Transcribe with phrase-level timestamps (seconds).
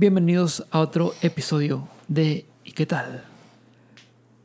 [0.00, 3.22] Bienvenidos a otro episodio de ¿Y qué tal?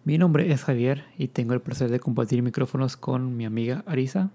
[0.04, 4.32] Mi nombre es Javier y tengo el placer de compartir micrófonos con mi amiga Arisa.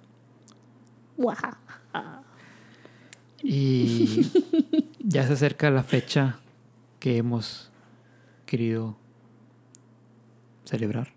[3.42, 4.30] Y
[4.98, 6.38] ya se acerca la fecha
[6.98, 7.70] que hemos
[8.46, 8.96] querido
[10.64, 11.08] celebrar.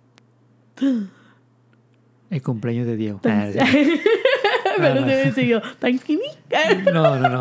[2.29, 3.21] El cumpleaños de Diego.
[3.23, 3.47] Ah.
[4.77, 5.07] Pero no.
[5.07, 6.31] se Thanksgiving.
[6.91, 7.39] No, no, no.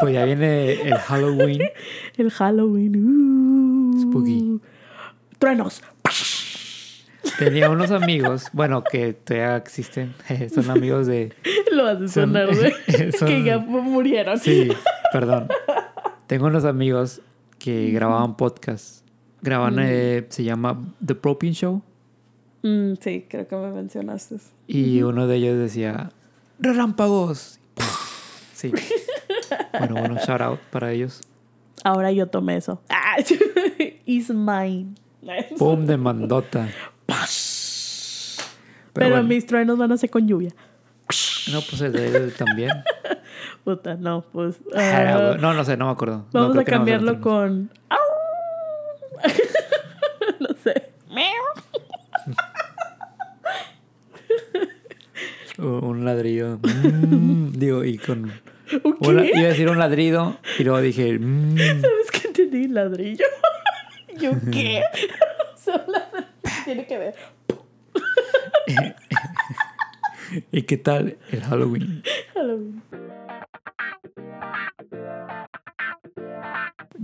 [0.00, 1.62] Pues ya viene el Halloween.
[2.16, 2.96] El Halloween.
[3.94, 4.00] uh.
[4.02, 4.60] Spooky.
[5.38, 5.82] Truenos.
[7.38, 10.14] Tenía unos amigos, bueno, que todavía existen.
[10.54, 11.32] Son amigos de.
[11.72, 12.48] Lo haces Son- sonar,
[13.18, 14.38] son- Que ya murieron.
[14.38, 14.68] Sí,
[15.12, 15.48] perdón.
[16.26, 17.20] Tengo unos amigos
[17.58, 19.04] que grababan podcast.
[19.42, 21.82] Graban, eh, se llama The Propin Show.
[22.62, 24.36] Mm, sí, creo que me mencionaste.
[24.66, 26.10] Y uno de ellos decía,
[26.58, 27.58] relámpagos.
[28.54, 28.72] Sí.
[29.78, 31.20] Bueno, bueno, shout out para ellos.
[31.82, 32.80] Ahora yo tomé eso.
[32.88, 33.16] Ah,
[34.06, 34.94] It's mine.
[35.58, 36.68] Boom de mandota.
[38.92, 40.50] Pero, bueno, mis truenos van a ser con lluvia.
[41.52, 42.70] No, pues el de él también.
[43.64, 44.56] Puta, no, pues.
[44.74, 46.24] Ah, ah, no, no sé, no me acuerdo.
[46.32, 47.70] Vamos a no cambiarlo con.
[50.40, 50.90] No sé.
[55.58, 56.58] Un un ladrillo.
[56.58, 58.32] Mm, digo, y con...
[58.82, 59.30] ¿Un una- qué?
[59.34, 61.18] iba a decir un ladrido y luego dije...
[61.18, 62.68] mm, ¿Sabes qué entendí?
[62.68, 63.24] Ladrillo.
[64.20, 64.82] ¿Yo qué?
[66.64, 67.14] Tiene que ver.
[70.52, 72.02] ¿Y qué tal el Halloween?
[72.34, 72.82] Halloween.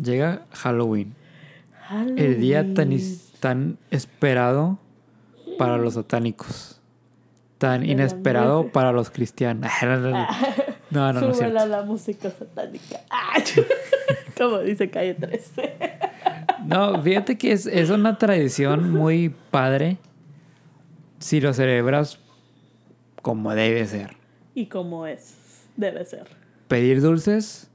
[0.03, 1.15] Llega Halloween.
[2.17, 3.19] El día tan, Halloween.
[3.41, 4.79] tan esperado
[5.59, 6.81] para los satánicos.
[7.59, 9.71] Tan inesperado para los cristianos.
[10.91, 13.01] No, no, no es a la música satánica.
[13.11, 13.37] Ah,
[14.37, 15.75] Como dice Calle 13.
[16.67, 19.99] No, fíjate que es, es una tradición muy padre
[21.19, 22.19] si lo celebras
[23.23, 24.17] como debe ser.
[24.55, 26.27] Y como es, debe ser.
[26.69, 27.71] Pedir dulces,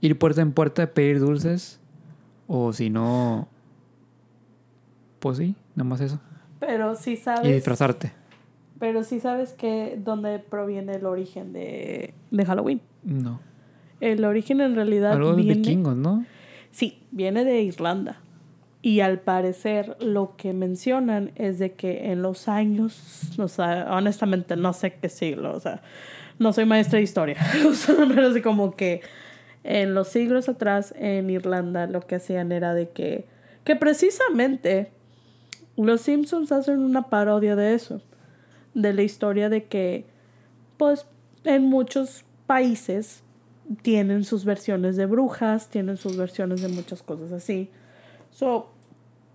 [0.00, 1.80] ir puerta en puerta, pedir dulces,
[2.46, 3.48] o si no,
[5.20, 6.18] pues sí, nada más eso.
[6.60, 7.48] Pero sí sabes.
[7.48, 8.12] Y disfrazarte.
[8.78, 12.80] Pero sí sabes que dónde proviene el origen de, de Halloween.
[13.02, 13.40] No.
[14.00, 15.54] El origen en realidad Algo de viene.
[15.54, 16.24] vikingos, ¿no?
[16.70, 18.20] Sí, viene de Irlanda.
[18.82, 24.56] Y al parecer lo que mencionan es de que en los años, o sea, honestamente
[24.56, 25.80] no sé qué siglo, o sea,
[26.38, 27.36] no soy maestra de historia,
[27.68, 29.00] o sea, pero así como que
[29.64, 33.24] en los siglos atrás en Irlanda lo que hacían era de que,
[33.64, 34.90] que precisamente
[35.76, 38.00] los Simpsons hacen una parodia de eso,
[38.76, 40.04] de la historia de que,
[40.76, 41.06] pues,
[41.44, 43.22] en muchos países
[43.80, 47.70] tienen sus versiones de brujas, tienen sus versiones de muchas cosas así.
[48.30, 48.68] So,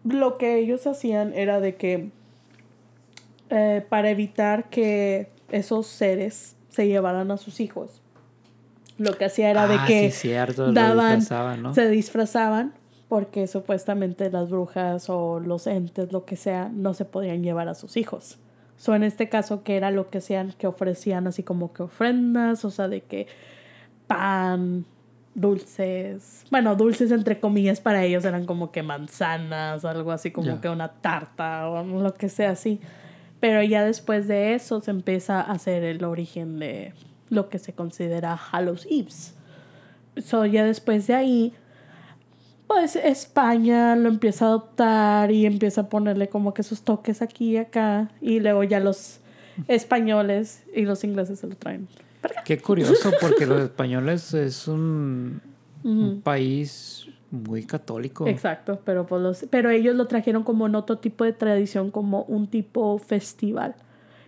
[0.03, 2.11] lo que ellos hacían era de que
[3.49, 7.99] eh, para evitar que esos seres se llevaran a sus hijos,
[8.99, 11.73] lo que hacía era de Ah, que sí, cierto, lo daban, disfrazaban, ¿no?
[11.73, 12.73] se disfrazaban
[13.09, 17.73] porque supuestamente las brujas o los entes, lo que sea, no se podían llevar a
[17.73, 18.37] sus hijos.
[18.81, 22.65] So, en este caso, que era lo que hacían, que ofrecían así como que ofrendas,
[22.65, 23.27] o sea, de que
[24.07, 24.85] pan,
[25.35, 30.67] dulces, bueno, dulces entre comillas para ellos eran como que manzanas, algo así como que
[30.67, 32.79] una tarta o lo que sea así.
[33.39, 36.95] Pero ya después de eso se empieza a hacer el origen de
[37.29, 39.35] lo que se considera Hallows Eves.
[40.17, 41.53] So, ya después de ahí,
[42.71, 47.51] pues España lo empieza a adoptar y empieza a ponerle como que sus toques aquí
[47.51, 48.09] y acá.
[48.21, 49.19] Y luego ya los
[49.67, 51.89] españoles y los ingleses se lo traen.
[52.45, 55.41] Qué curioso, porque los españoles es un,
[55.83, 58.25] un país muy católico.
[58.25, 62.23] Exacto, pero, pues los, pero ellos lo trajeron como en otro tipo de tradición, como
[62.23, 63.75] un tipo festival,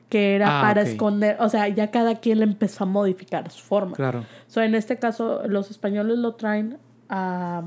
[0.09, 3.63] que era Ah, para esconder, o sea, ya cada quien le empezó a modificar su
[3.63, 3.95] forma.
[3.95, 4.25] Claro.
[4.47, 7.63] So, en este caso, los españoles lo traen a,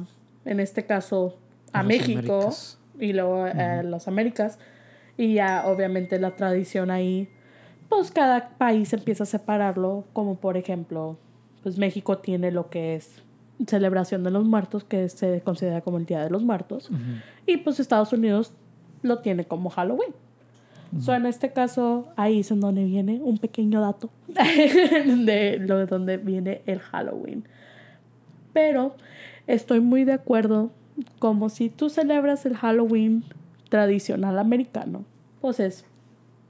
[0.46, 1.36] en este caso,
[1.72, 2.78] a, México Américas.
[2.98, 4.58] y luego a las Américas.
[5.18, 7.28] Y ya, obviamente, la tradición ahí,
[7.88, 11.18] pues cada país empieza a separarlo, como por ejemplo,
[11.62, 13.22] pues México tiene lo que es
[13.66, 16.90] celebración de los muertos, que se considera como el Día de los Muertos.
[16.90, 17.00] Ujú.
[17.46, 18.52] Y pues Estados Unidos
[19.02, 20.14] lo tiene como Halloween.
[21.00, 25.86] So, en este caso, ahí es en donde viene un pequeño dato de lo de
[25.86, 27.44] donde viene el Halloween.
[28.52, 28.94] Pero
[29.46, 30.70] estoy muy de acuerdo,
[31.18, 33.24] como si tú celebras el Halloween
[33.68, 35.04] tradicional americano,
[35.40, 35.84] pues es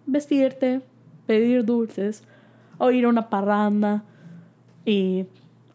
[0.07, 0.81] vestirte,
[1.27, 2.23] pedir dulces,
[2.79, 4.05] o ir a una parranda
[4.85, 5.25] y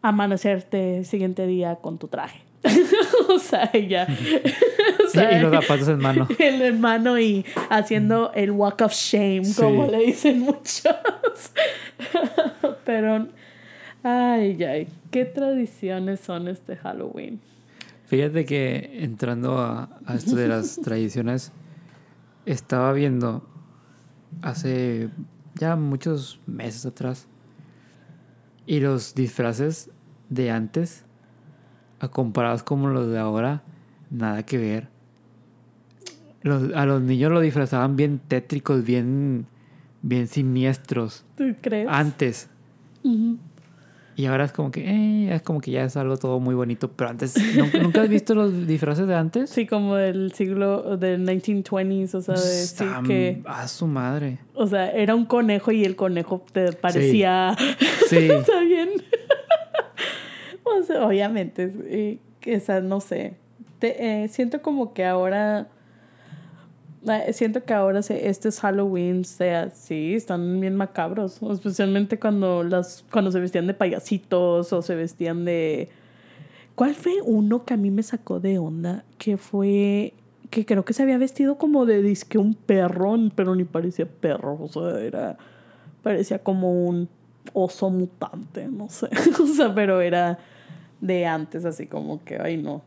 [0.02, 2.42] amanecerte el siguiente día con tu traje.
[3.28, 4.06] o sea, ella.
[5.04, 6.28] o sea, y los zapatos en mano.
[6.38, 9.60] El en mano y haciendo el walk of shame, Sí.
[9.60, 10.94] como le dicen muchos.
[12.84, 13.26] Pero,
[14.02, 17.40] ay, ay, qué tradiciones son este Halloween.
[18.06, 21.52] Fíjate que entrando a, a esto de las tradiciones,
[22.46, 23.46] estaba viendo
[24.42, 25.08] hace
[25.54, 27.26] ya muchos meses atrás
[28.66, 29.90] y los disfraces
[30.28, 31.04] de antes,
[32.00, 33.62] a comparados como los de ahora,
[34.10, 34.88] nada que ver.
[36.42, 39.46] Los- a los niños los disfrazaban bien tétricos, bien,
[40.02, 41.24] bien siniestros.
[41.36, 41.86] ¿Tú crees?
[41.88, 42.48] Antes.
[43.04, 43.38] Ujú.
[44.14, 46.90] Y ahora es como que, eh, es como que ya es algo todo muy bonito.
[46.92, 49.48] Pero antes, ¿nunca, ¿nunca has visto los disfraces de antes?
[49.50, 54.38] Sí, como del siglo del 1920s, o sea, de decir Están que, A su madre.
[54.54, 57.56] o sea, era un conejo y el conejo te parecía,
[58.08, 58.28] Sí.
[58.30, 58.90] o sea, bien.
[60.64, 62.18] o sea, obviamente, eh,
[62.56, 63.34] o sea, no sé.
[63.78, 65.64] Te- eh, siento como que ahora, eh,
[67.32, 73.32] siento que ahora se, estos Halloween, sea, sí, están bien macabros, especialmente cuando las, cuando
[73.32, 75.90] se vestían de payasitos o se vestían de
[76.74, 79.04] ¿Cuál fue uno que a mí me sacó de onda?
[79.18, 80.14] Que fue.
[80.50, 84.58] Que creo que se había vestido como de disque un perro, pero ni parecía perro.
[84.60, 85.36] O sea, era.
[86.02, 87.08] Parecía como un
[87.52, 89.08] oso mutante, no sé.
[89.42, 90.38] o sea, pero era
[91.00, 92.82] de antes, así como que, ay, no.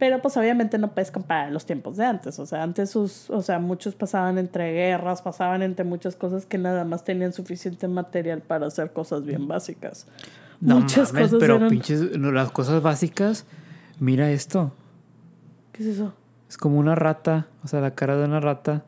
[0.00, 2.38] Pero pues obviamente no puedes comparar los tiempos de antes.
[2.40, 6.58] O sea, antes sus, o sea, muchos pasaban entre guerras, pasaban entre muchas cosas que
[6.58, 10.06] nada más tenían suficiente material para hacer cosas bien básicas.
[10.60, 13.44] No muchas mames, cosas pero eran- pinches, no, las cosas básicas.
[14.00, 14.72] Mira esto.
[15.72, 16.14] ¿Qué es eso?
[16.48, 17.46] Es como una rata.
[17.62, 18.82] O sea, la cara de una rata.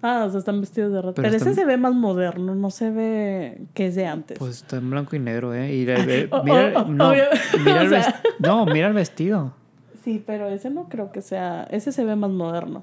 [0.00, 1.14] Ah, o sea, están vestidos de rata.
[1.22, 4.38] Pero Pero, ese se ve más moderno, no se ve que es de antes.
[4.38, 5.74] Pues está en blanco y negro, ¿eh?
[5.74, 7.28] Y el- el- mira, oh, oh, no, mira
[7.82, 8.20] el sea.
[8.40, 9.54] no, mira el vestido.
[10.02, 11.64] Sí, pero ese no creo que sea.
[11.70, 12.82] Ese se ve más moderno.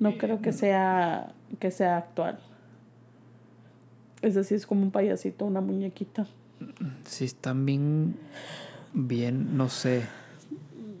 [0.00, 2.38] No creo que sea que sea actual.
[4.22, 6.26] Ese sí es como un payasito, una muñequita.
[7.04, 8.16] Sí, están bien.
[8.94, 10.04] Bien, no sé.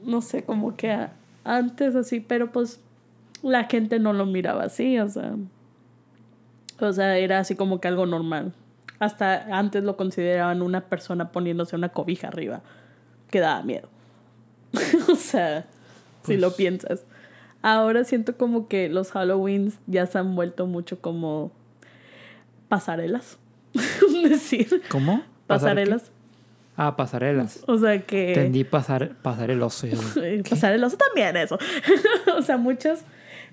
[0.04, 1.08] No sé, como que
[1.44, 2.80] antes así, pero pues
[3.42, 5.36] la gente no lo miraba así, o sea.
[6.80, 8.52] O sea, era así como que algo normal.
[8.98, 12.62] Hasta antes lo consideraban una persona poniéndose una cobija arriba,
[13.30, 13.88] que daba miedo.
[15.10, 15.66] o sea,
[16.24, 17.04] si lo Pues- piensas.
[17.64, 21.52] Ahora siento como que los Halloweens ya se han vuelto mucho como
[22.68, 23.38] pasarelas.
[24.28, 25.22] decir, ¿Cómo?
[25.46, 26.10] Pasarelas.
[26.76, 27.62] Ah, pasarelas.
[27.66, 28.30] O sea que...
[28.30, 29.86] Entendí pasar, pasar el oso.
[29.86, 30.50] yo, Eh, ¿qué?
[30.50, 31.58] pasar el oso también eso.
[32.36, 33.04] o sea, muchas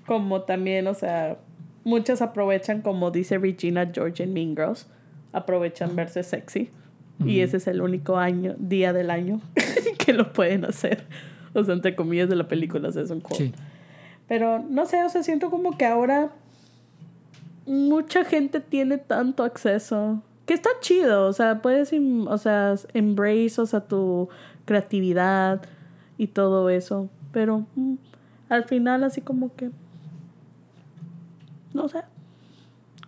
[0.06, 1.38] como también, o sea,
[1.84, 4.88] muchas aprovechan como dice Regina George en Mean Girls,
[5.32, 6.70] aprovechan verse sexy
[7.24, 9.40] y ese es el único año, día del año
[9.98, 11.04] que lo pueden hacer.
[11.54, 13.48] O sea, entre comillas de la película, o sea, es un quote.
[13.48, 13.54] Sí.
[14.28, 16.30] Pero no sé, o sea, siento como que ahora
[17.66, 20.22] mucha gente tiene tanto acceso.
[20.46, 24.28] Que está chido, o sea, puedes, o sea, embrace, o sea, tu
[24.64, 25.62] creatividad
[26.18, 27.08] y todo eso.
[27.32, 27.94] Pero mm,
[28.48, 29.70] al final así como que...
[31.72, 32.00] No sé.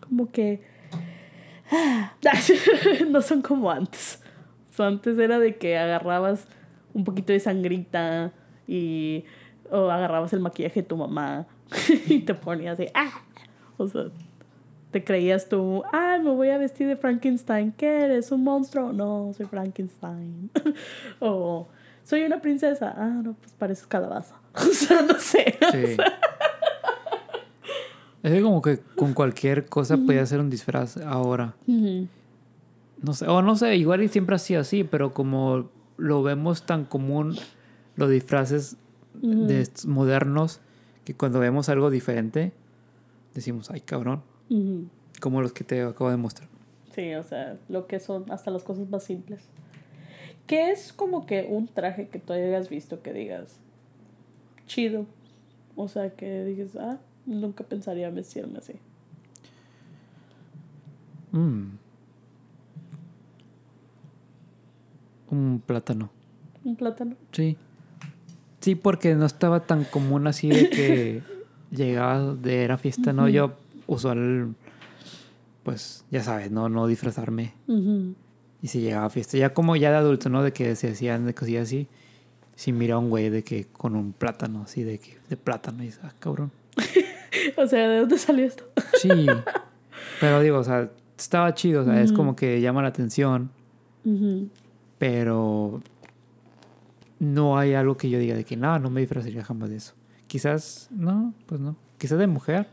[0.09, 0.63] Como que...
[3.11, 4.23] no son como antes.
[4.71, 6.47] O sea, antes era de que agarrabas
[6.95, 8.33] un poquito de sangrita
[8.67, 9.25] y
[9.71, 11.47] o agarrabas el maquillaje de tu mamá
[12.07, 13.23] y te ponías así, ¡ah!
[13.79, 14.05] O sea,
[14.91, 17.73] te creías tú, ah, me voy a vestir de Frankenstein.
[17.73, 18.31] ¿Qué eres?
[18.31, 18.93] ¿Un monstruo?
[18.93, 20.51] No, soy Frankenstein.
[21.21, 21.67] o
[22.05, 22.95] soy una princesa.
[22.97, 24.37] Ah, no, pues pareces calabaza.
[24.55, 25.59] o sea, no sé.
[25.73, 25.97] Sí.
[28.23, 31.55] Es que como que con cualquier cosa podía hacer un disfraz ahora.
[31.67, 36.65] No sé, o no sé, igual y siempre ha sido así, pero como lo vemos
[36.65, 37.37] tan común,
[37.97, 38.77] los disfraces
[39.15, 40.61] de modernos,
[41.05, 42.53] que cuando vemos algo diferente,
[43.35, 44.23] decimos, ay cabrón,
[45.21, 46.49] como los que te acabo de mostrar.
[46.95, 49.49] Sí, o sea, lo que son hasta las cosas más simples.
[50.47, 53.59] ¿Qué es como que un traje que tú hayas visto que digas
[54.67, 55.07] chido?
[55.75, 58.75] O sea, que digas, ah, nunca pensaría vestirme así.
[61.33, 61.79] Mm.
[65.31, 66.11] Un plátano.
[66.65, 67.17] Un plátano.
[67.33, 67.57] Sí.
[68.61, 71.23] Sí, porque no estaba tan común así de que
[71.71, 73.29] llegaba de era fiesta, ¿no?
[73.29, 73.55] Yo
[73.87, 74.55] usual,
[75.65, 77.55] pues, ya sabes, no, no disfrazarme.
[78.61, 80.43] Y si llegaba a fiesta, ya como ya de adulto, ¿no?
[80.43, 81.89] De que se hacían de cosillas así.
[82.55, 85.83] Si mira a un güey de que con un plátano, así de que de plátano,
[85.83, 86.53] y dices, ah, cabrón.
[87.57, 88.65] O sea, ¿de dónde salió esto?
[89.01, 89.27] Sí.
[90.21, 93.51] Pero digo, o sea, estaba chido, o sea, es como que llama la atención.
[94.99, 95.81] Pero
[97.19, 99.95] no hay algo que yo diga de que no, no me disfrazaría jamás de eso.
[100.27, 101.77] Quizás, no, pues no.
[101.99, 102.69] Quizás de mujer.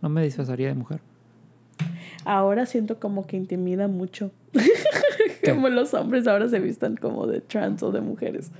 [0.00, 1.00] No me disfrazaría de mujer.
[2.24, 4.30] Ahora siento como que intimida mucho.
[5.44, 8.50] como los hombres ahora se vistan como de trans o de mujeres.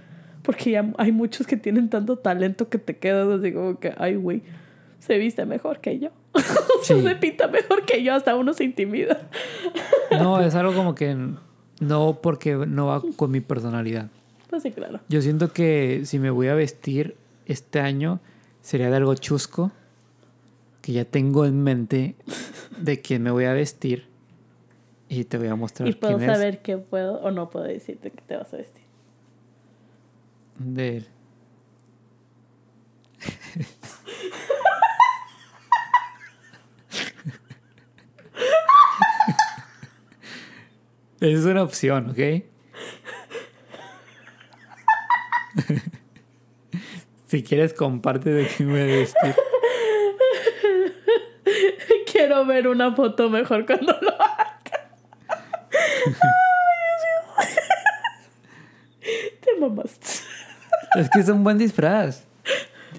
[0.43, 4.17] Porque ya hay muchos que tienen tanto talento que te quedas así como que, ay,
[4.17, 4.43] güey,
[5.05, 6.11] se viste mejor que yo.
[6.83, 9.29] se pinta mejor que yo, hasta uno se intimida.
[10.11, 11.17] no, es algo como que
[11.81, 14.09] no porque no va con mi personalidad.
[14.49, 15.01] Pues sí, claro.
[15.09, 18.21] Yo siento que si me voy a vestir este año
[18.63, 19.73] sería de algo chusco
[20.81, 22.15] que ya tengo en mente
[22.79, 24.07] de quién me voy a vestir
[25.09, 25.89] y te voy a mostrar.
[25.89, 28.85] Y puedo saber qué puedo o no puedo decirte que te vas a vestir.
[30.59, 31.07] De él.
[41.33, 42.19] es una opción, ¿ok?
[47.27, 49.35] si quieres, comparte de qué me vestir.
[52.13, 54.91] Quiero ver una foto mejor cuando lo haga.
[59.41, 60.07] Te mamaste.
[60.97, 62.25] Es que es un buen disfraz.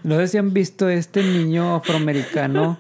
[0.04, 2.78] No sé si han visto este niño afroamericano.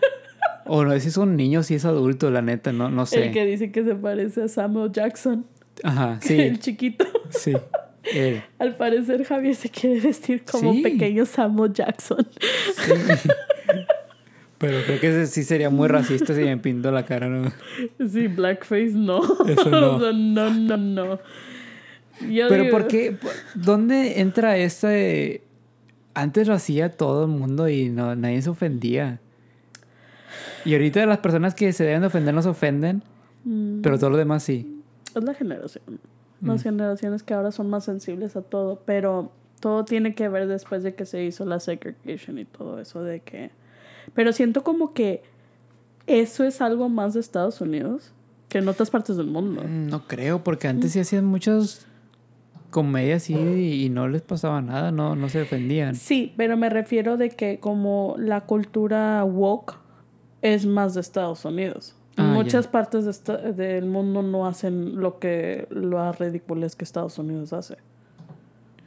[0.65, 3.27] O no sé si es un niño si es adulto, la neta, no, no sé.
[3.27, 5.45] El que dice que se parece a Samuel Jackson.
[5.84, 6.39] Ajá, sí.
[6.39, 7.05] El chiquito.
[7.29, 7.53] Sí.
[8.60, 12.27] Al parecer Javier se quiere vestir como pequeño Samuel Jackson.
[12.77, 13.29] Sí.
[14.57, 17.51] Pero creo que sí sería muy racista si me pinto la cara, ¿no?
[18.10, 19.22] Sí, blackface no.
[19.48, 20.00] Eso no.
[20.13, 21.19] no, no, no.
[22.19, 23.17] Pero ¿por qué?
[23.53, 25.41] ¿Dónde entra ese...?
[26.13, 29.19] Antes lo hacía todo el mundo y no, nadie se ofendía.
[30.63, 33.04] Y ahorita las personas que se deben de ofender no se ofenden,
[33.44, 33.82] mm.
[33.82, 34.82] pero todo lo demás sí.
[35.15, 36.00] Es la generación.
[36.42, 36.63] Las mm.
[36.63, 40.96] generaciones que ahora son más sensibles a todo, pero todo tiene que ver después de
[40.96, 43.51] que se hizo la segregation y todo eso de que
[44.13, 45.24] pero siento como que
[46.08, 48.12] eso es algo más de Estados Unidos
[48.50, 49.63] que en otras partes del mundo.
[49.63, 51.88] Mm, no creo, porque antes sí hacían muchas
[52.70, 55.96] comedias y, no les pasaba nada, no, no se defendían.
[55.96, 59.77] Sí, pero me refiero de que como la cultura woke
[60.53, 61.95] es más de Estados Unidos.
[62.17, 63.23] Ah, muchas partes
[63.57, 67.77] del mundo no hacen lo que lo ridículo que Estados Unidos hace.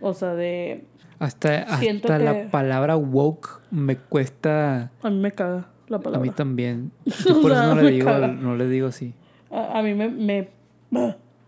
[0.01, 0.85] O sea, de
[1.19, 4.93] hasta, hasta la palabra woke me cuesta.
[5.03, 6.21] A mí me caga la palabra.
[6.21, 6.93] A mí también.
[7.43, 9.15] por eso no le, digo, no le digo así.
[9.51, 10.49] A, mí me, me.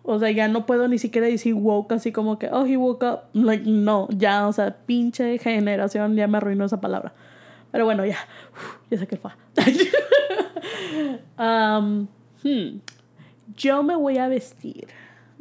[0.02, 3.04] O sea, ya no puedo ni siquiera decir woke así como que, oh, he woke
[3.04, 3.20] up.
[3.32, 7.12] Like, no, ya, o sea, pinche generación ya me arruinó esa palabra.
[7.70, 8.18] Pero bueno, ya.
[8.90, 9.30] ya sé que fue.
[11.38, 12.06] um,
[12.42, 12.80] hmm.
[13.56, 14.88] Yo me voy a vestir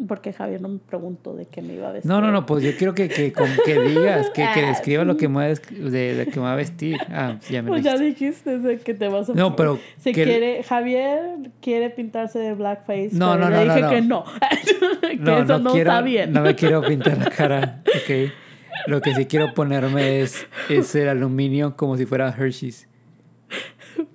[0.08, 2.10] porque Javier no me preguntó de qué me iba a vestir.
[2.10, 3.34] No, no, no, pues yo quiero que, que,
[3.66, 6.54] que digas, que, que describa lo que me va a, de, de que me va
[6.54, 6.98] a vestir.
[7.10, 9.80] Ah, ya me Pues ya dijiste que te vas a No, pero.
[9.98, 13.10] Se quiere, Javier quiere pintarse de blackface.
[13.14, 13.76] No, pero no, le no.
[13.76, 14.24] dije que no.
[15.02, 16.32] que eso no, está bien.
[16.32, 17.82] No me quiero pintar la cara.
[17.88, 18.32] Ok.
[18.88, 22.88] Lo que sí quiero ponerme es, es el aluminio como si fuera Hershey's.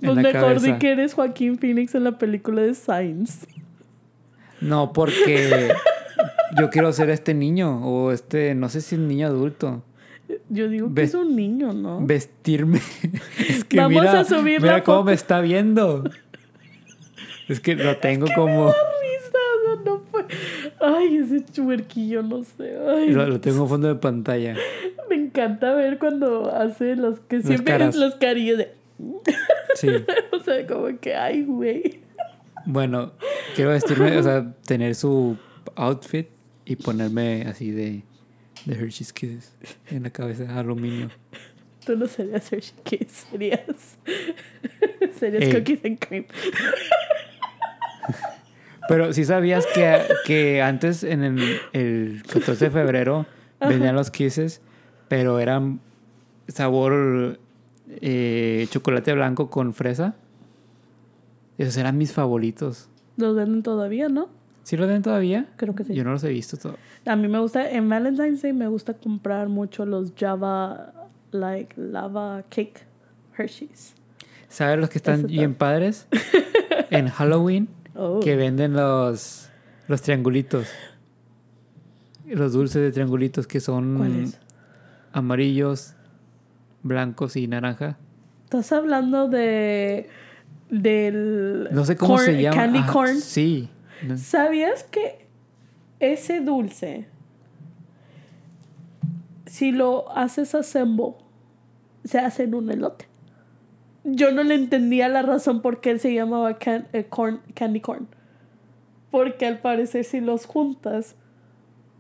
[0.01, 3.47] Pues mejor di que eres Joaquín Phoenix en la película de Science.
[4.61, 5.73] No, porque
[6.59, 9.83] yo quiero ser este niño o este, no sé si es niño adulto.
[10.49, 12.01] Yo digo que es un niño, ¿no?
[12.01, 12.81] Vestirme.
[13.49, 16.05] es que Vamos mira, a subir mira cómo me está viendo.
[17.49, 18.73] Es que lo tengo como.
[20.87, 22.77] Ay, ese chuerquillo, no sé.
[22.87, 24.55] Ay, lo, tengo en fondo de pantalla.
[25.09, 28.75] Me encanta ver cuando hace los que siempre es los carillos de.
[29.77, 29.89] Sí.
[30.33, 32.01] o sea, como que, ay, güey.
[32.67, 33.13] Bueno,
[33.55, 35.39] quiero vestirme, o sea, tener su
[35.75, 36.29] outfit
[36.67, 38.03] y ponerme así de,
[38.67, 39.55] de Hershey's Kiss
[39.91, 41.09] en la cabeza, aluminio.
[41.87, 43.99] Tú no serías Hershey's Kiss, serías.
[45.19, 46.27] serías Cookies and Cream.
[48.89, 53.27] Pero si sabías que, que antes, en el, el 14 de febrero,
[53.61, 54.61] venían los kisses,
[55.09, 55.81] pero eran
[56.49, 57.39] sabor
[57.89, 60.15] eh, chocolate blanco con fresa.
[61.59, 62.89] Esos eran mis favoritos.
[63.17, 64.29] Los venden todavía, ¿no?
[64.65, 65.47] ¿Sí los venden todavía?
[65.57, 65.95] Creo que sí.
[65.95, 66.77] Yo no los he visto todo.
[67.07, 70.93] A mí me gusta, en Valentine's Day me gusta comprar mucho los Java,
[71.33, 72.87] like, lava cake
[73.37, 73.95] Hershey's.
[74.49, 76.07] ¿Sabes los que están bien padres?
[76.91, 78.21] en Halloween, oh.
[78.21, 79.49] que venden los,
[79.89, 80.69] los triangulitos.
[82.27, 84.33] Los dulces de triangulitos que son
[85.13, 85.95] amarillos,
[86.83, 87.99] blancos y naranja.
[88.45, 90.09] ¿Estás hablando de
[90.71, 92.57] del no sé cómo se llama.
[92.57, 93.21] candy corn.
[93.21, 93.69] Sí.
[94.17, 95.27] ¿Sabías que
[96.01, 97.07] ese dulce
[99.55, 101.15] si lo haces assemble,
[102.05, 103.07] se hace en un elote.
[104.05, 107.81] Yo no le entendía la razón por qué él se llamaba can- eh, corn, candy
[107.81, 108.07] corn.
[109.11, 111.17] Porque al parecer si los juntas,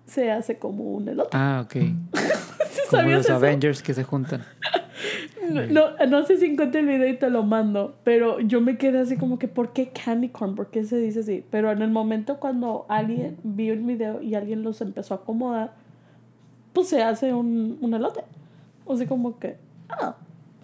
[0.06, 1.30] se hace como un elote.
[1.32, 1.76] Ah, ok.
[2.90, 3.34] Como ¿Sabías los eso?
[3.36, 4.42] Avengers que se juntan.
[5.50, 8.78] No, no, no sé si encontré el video y te lo mando, pero yo me
[8.78, 10.54] quedé así como que, ¿por qué candy corn?
[10.54, 11.44] ¿Por qué se dice así?
[11.50, 15.74] Pero en el momento cuando alguien vio el video y alguien los empezó a acomodar,
[16.72, 18.22] pues se hace un, un elote.
[18.86, 19.56] O sea, como que,
[19.90, 20.16] ah,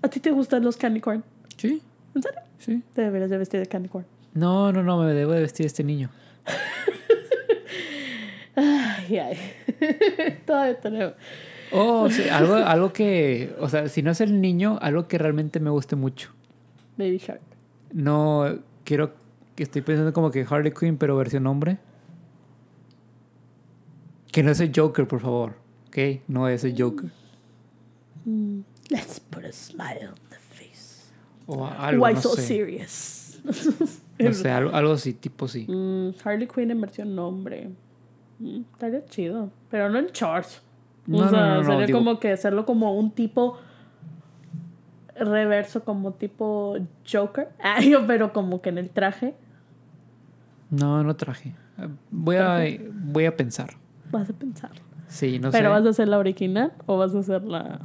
[0.02, 1.24] ¿a ti te gustan los candy corn?
[1.56, 1.82] Sí,
[2.14, 2.40] ¿En serio?
[2.58, 2.82] sí.
[2.94, 4.06] Te deberías de vestir de candy corn.
[4.34, 6.10] No, no, no, me debo de vestir este niño.
[8.56, 9.38] Ay, ay.
[10.46, 11.14] Todavía tenemos.
[11.72, 15.60] Oh, sí, algo, algo que, o sea, si no es el niño, algo que realmente
[15.60, 16.30] me guste mucho.
[16.96, 17.40] Baby Shark.
[17.92, 19.14] No quiero
[19.54, 21.78] que estoy pensando como que Harley Quinn, pero versión hombre.
[24.32, 25.54] Que no es el Joker, por favor.
[25.88, 26.22] ¿Ok?
[26.28, 27.10] No es el Joker.
[28.24, 31.12] Mm, Let's put a smile on the face.
[31.46, 32.42] O algo, Why no so sé.
[32.42, 33.40] serious?
[34.18, 35.66] No sé, algo, algo así, tipo sí.
[35.68, 37.70] Mm, Harley Quinn en versión nombre.
[38.38, 39.50] Mm, estaría chido.
[39.70, 40.60] Pero no en shorts.
[41.06, 43.58] No, o sea, no, no, sería digo- como que hacerlo como un tipo
[45.16, 46.76] reverso, como tipo
[47.10, 47.48] Joker.
[48.06, 49.34] Pero como que en el traje
[50.70, 51.54] No, no traje.
[52.10, 52.60] Voy a,
[52.92, 53.70] voy a pensar.
[54.10, 54.72] vas a pensar.
[55.08, 55.68] Sí, no pero sé.
[55.70, 57.80] vas a hacer la original o vas a hacer la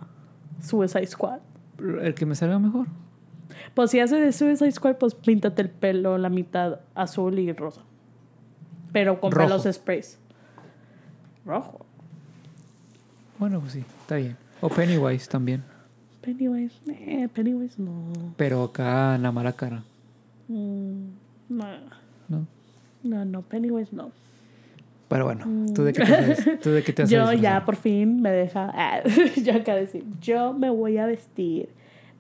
[0.62, 1.40] Suicide Squad.
[1.80, 2.88] El que me salga mejor.
[3.74, 7.82] Pues si haces de Suicide Squad, pues píntate el pelo la mitad azul y rosa.
[8.92, 9.48] Pero con Rojo.
[9.48, 10.18] pelos sprays.
[11.46, 11.86] Rojo.
[13.38, 14.38] Bueno, pues sí, está bien.
[14.62, 15.64] O Pennywise también.
[16.22, 16.76] Pennywise.
[16.88, 18.34] Eh, Pennywise no.
[18.38, 19.84] Pero acá en la mala cara.
[20.48, 21.08] Mm,
[21.50, 21.66] no.
[22.30, 22.48] ¿no?
[23.04, 24.12] No, no, Pennywise no.
[25.08, 26.60] Pero bueno, ¿tú de qué te haces?
[26.62, 27.08] ¿Tú de qué te Mm.
[27.08, 28.72] Yo ya por fin me deja.
[28.74, 29.02] ah,
[29.44, 31.70] yo acá decir, yo me voy a vestir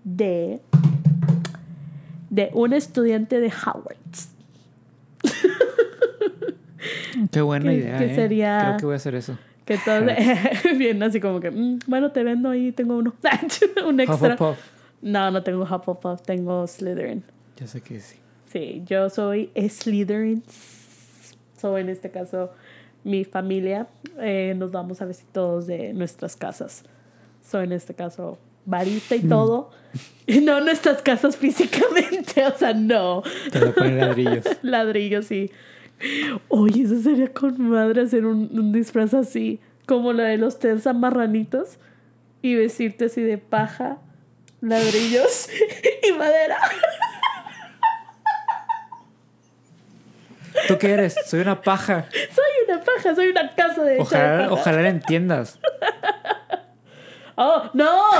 [0.03, 0.59] de.
[2.29, 3.95] de un estudiante de Howard.
[7.31, 8.15] Qué buena que- idea, que ¿eh?
[8.15, 9.37] sería- Creo que voy a hacer eso.
[9.65, 10.01] Que todo.
[10.77, 11.49] bien, así como que.
[11.49, 13.13] mm, bueno, te vendo ahí, tengo uno.
[13.87, 14.15] un extra.
[14.15, 14.57] Hufflepuff.
[15.01, 17.23] No, no tengo Hufflepuff, tengo Slytherin.
[17.57, 18.17] Ya sé que sí.
[18.51, 20.43] Sí, yo soy Slytherin.
[21.57, 22.51] So, en este caso,
[23.05, 23.87] mi familia
[24.19, 26.83] eh, nos vamos a vestir todos de nuestras casas.
[27.47, 29.71] So, en este caso, varita y todo.
[30.27, 33.21] Y no nuestras casas físicamente, o sea, no.
[33.51, 34.43] Te ladrillos.
[34.63, 35.51] Ladrillos, sí.
[36.49, 40.93] Oye, eso sería con madre hacer un, un disfraz así, como la de los Tensa
[40.93, 41.77] marranitos,
[42.41, 43.99] y vestirte así de paja,
[44.61, 45.47] ladrillos
[46.07, 46.57] y madera.
[50.67, 51.15] ¿Tú qué eres?
[51.25, 52.05] Soy una paja.
[52.11, 55.59] Soy una paja, soy una casa de Ojalá, ojalá la entiendas.
[57.35, 58.01] ¡Oh, no!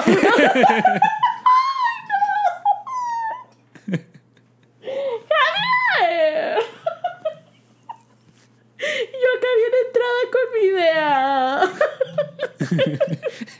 [6.00, 6.58] ¡Javier!
[8.78, 11.62] Yo acá bien entrada con mi idea.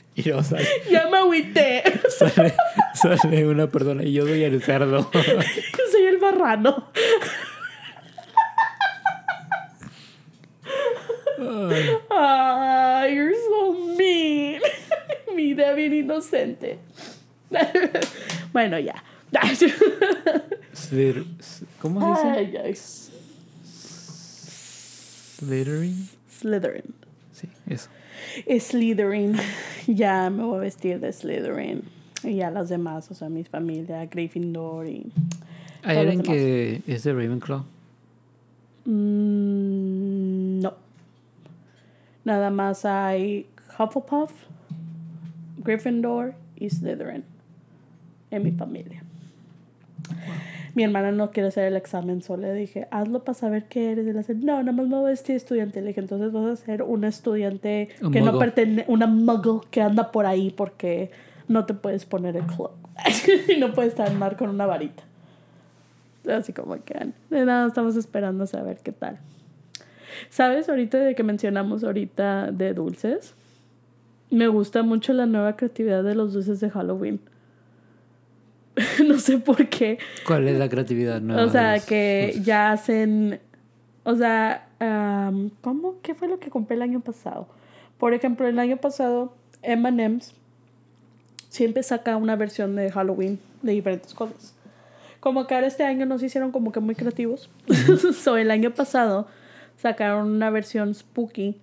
[0.18, 1.82] Y luego sale, Ya me agüité.
[2.08, 2.54] sale,
[2.94, 5.10] sale una persona y yo soy el cerdo.
[5.12, 6.90] Soy el marrano.
[12.10, 14.60] Ah, you're so mean.
[15.34, 16.78] Mi idea bien inocente.
[18.52, 18.94] bueno, ya.
[20.72, 21.26] Slither-
[21.80, 22.38] ¿Cómo se dice?
[22.38, 22.74] Ay, ay.
[25.38, 26.08] Slytherin.
[26.40, 26.94] Slytherin.
[27.32, 27.88] Sí, eso.
[28.60, 29.36] Slytherin.
[29.86, 31.82] Ya me voy a vestir de Slytherin.
[32.24, 35.12] Y ya las demás, o sea, mi familia, Gryffindor y...
[35.84, 37.64] ¿Hay alguien que es de Ravenclaw?
[38.86, 39.45] Mm.
[42.26, 43.46] Nada más hay
[43.78, 44.32] Hufflepuff,
[45.58, 47.22] Gryffindor y Slytherin
[48.32, 49.04] en mi familia.
[50.74, 54.08] Mi hermana no quiere hacer el examen, solo le dije, hazlo para saber qué eres.
[54.08, 55.80] Y le dice, no, nada más me voy a vestir estudiante.
[55.80, 59.80] Le dije, entonces vas a ser una estudiante Un que no pertenece, una muggle que
[59.80, 61.12] anda por ahí porque
[61.46, 62.72] no te puedes poner el cloak.
[63.56, 65.04] y no puedes andar con una varita.
[66.28, 69.20] Así como que de nada, estamos esperando a saber qué tal.
[70.30, 70.68] ¿Sabes?
[70.68, 73.34] Ahorita de que mencionamos ahorita de dulces,
[74.30, 77.20] me gusta mucho la nueva creatividad de los dulces de Halloween.
[79.06, 79.98] no sé por qué.
[80.26, 81.44] ¿Cuál es la creatividad nueva?
[81.44, 83.40] O sea, que ya hacen.
[84.04, 85.96] O sea, am, ¿cómo?
[86.02, 87.48] ¿Qué fue lo que compré el año pasado?
[87.98, 89.34] Por ejemplo, el año pasado,
[89.66, 90.34] MM's
[91.48, 94.54] siempre saca una versión de Halloween de diferentes cosas.
[95.20, 97.48] Como que ahora este año nos hicieron como que muy creativos.
[98.14, 99.26] so, el año pasado
[99.76, 101.60] sacaron una versión spooky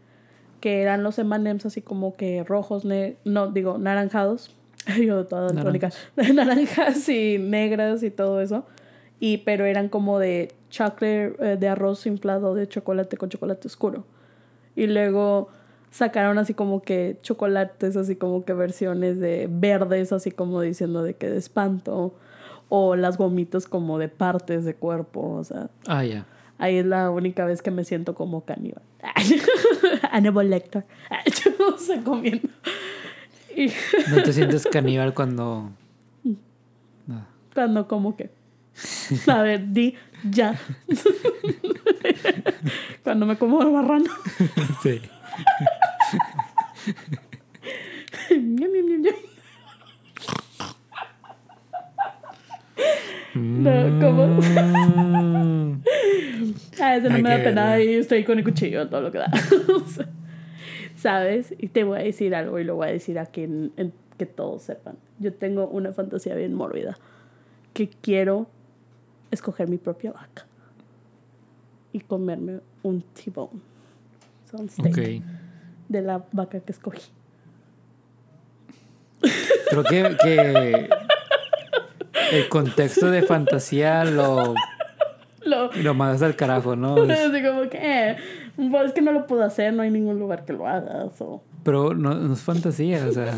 [0.64, 4.56] que eran los M&M's así como que rojos, ne no, digo, naranjados.
[5.02, 5.90] Yo toda daltónica.
[6.34, 8.66] Naranjas y negras y todo eso.
[9.20, 14.06] Y, pero eran como de chocolate, eh, de arroz inflado de chocolate con chocolate oscuro.
[14.76, 15.50] Y luego
[15.92, 21.16] sacaron así como que chocolates, así como que versiones de verdes, así como diciendo de
[21.16, 22.16] que de espanto.
[22.70, 25.70] O las gomitas como de partes de cuerpo, o sea.
[25.88, 26.26] Ah, ya.
[26.58, 28.84] Ahí es la única vez que me siento como caníbal.
[30.12, 30.86] Hannibal Lecter.
[31.44, 32.48] Yo se comiendo.
[33.56, 33.68] Y
[34.10, 35.72] ¿No te sientes caníbal cuando...
[37.08, 37.26] No.
[37.54, 38.30] cuando como que.
[39.28, 40.60] A ver, di ya.
[43.04, 44.10] cuando me como el marrano.
[44.82, 45.02] Sí.
[53.36, 54.28] No, ¿cómo?
[54.28, 55.82] Mm.
[56.82, 59.32] Ah, eso no me da pena y estoy con el cuchillo, todo lo que da.
[60.96, 61.54] ¿Sabes?
[61.58, 64.26] Y te voy a decir algo y lo voy a decir aquí en, en- que
[64.26, 64.96] todos sepan.
[65.20, 66.98] Yo tengo una fantasía bien mórbida.
[67.74, 68.48] Que quiero
[69.32, 70.46] escoger mi propia vaca.
[71.92, 73.62] Y comerme un T-bone.
[74.52, 75.22] Son steak
[75.90, 77.10] de la vaca que escogí.
[79.70, 80.90] Creo que, que
[82.38, 84.54] el contexto de fantasía lo,
[85.46, 86.98] Lo, lo mandas al carajo, ¿no?
[87.06, 88.16] Es- así como que, eh,
[88.56, 91.20] pues es que no lo puedo hacer, no hay ningún lugar que lo hagas.
[91.22, 93.34] O, pero no, no es fantasía, o sea,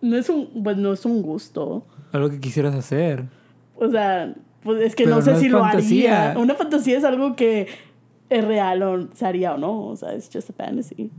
[0.00, 1.86] no es un, pues no es un gusto.
[2.12, 3.24] algo que quisieras hacer.
[3.76, 6.30] O sea, pues es que Pero no sé no si lo fantasía.
[6.30, 6.38] haría.
[6.42, 7.68] Una fantasía es algo que
[8.30, 9.86] es real o se haría o no.
[9.86, 11.10] O sea, es just a fantasy.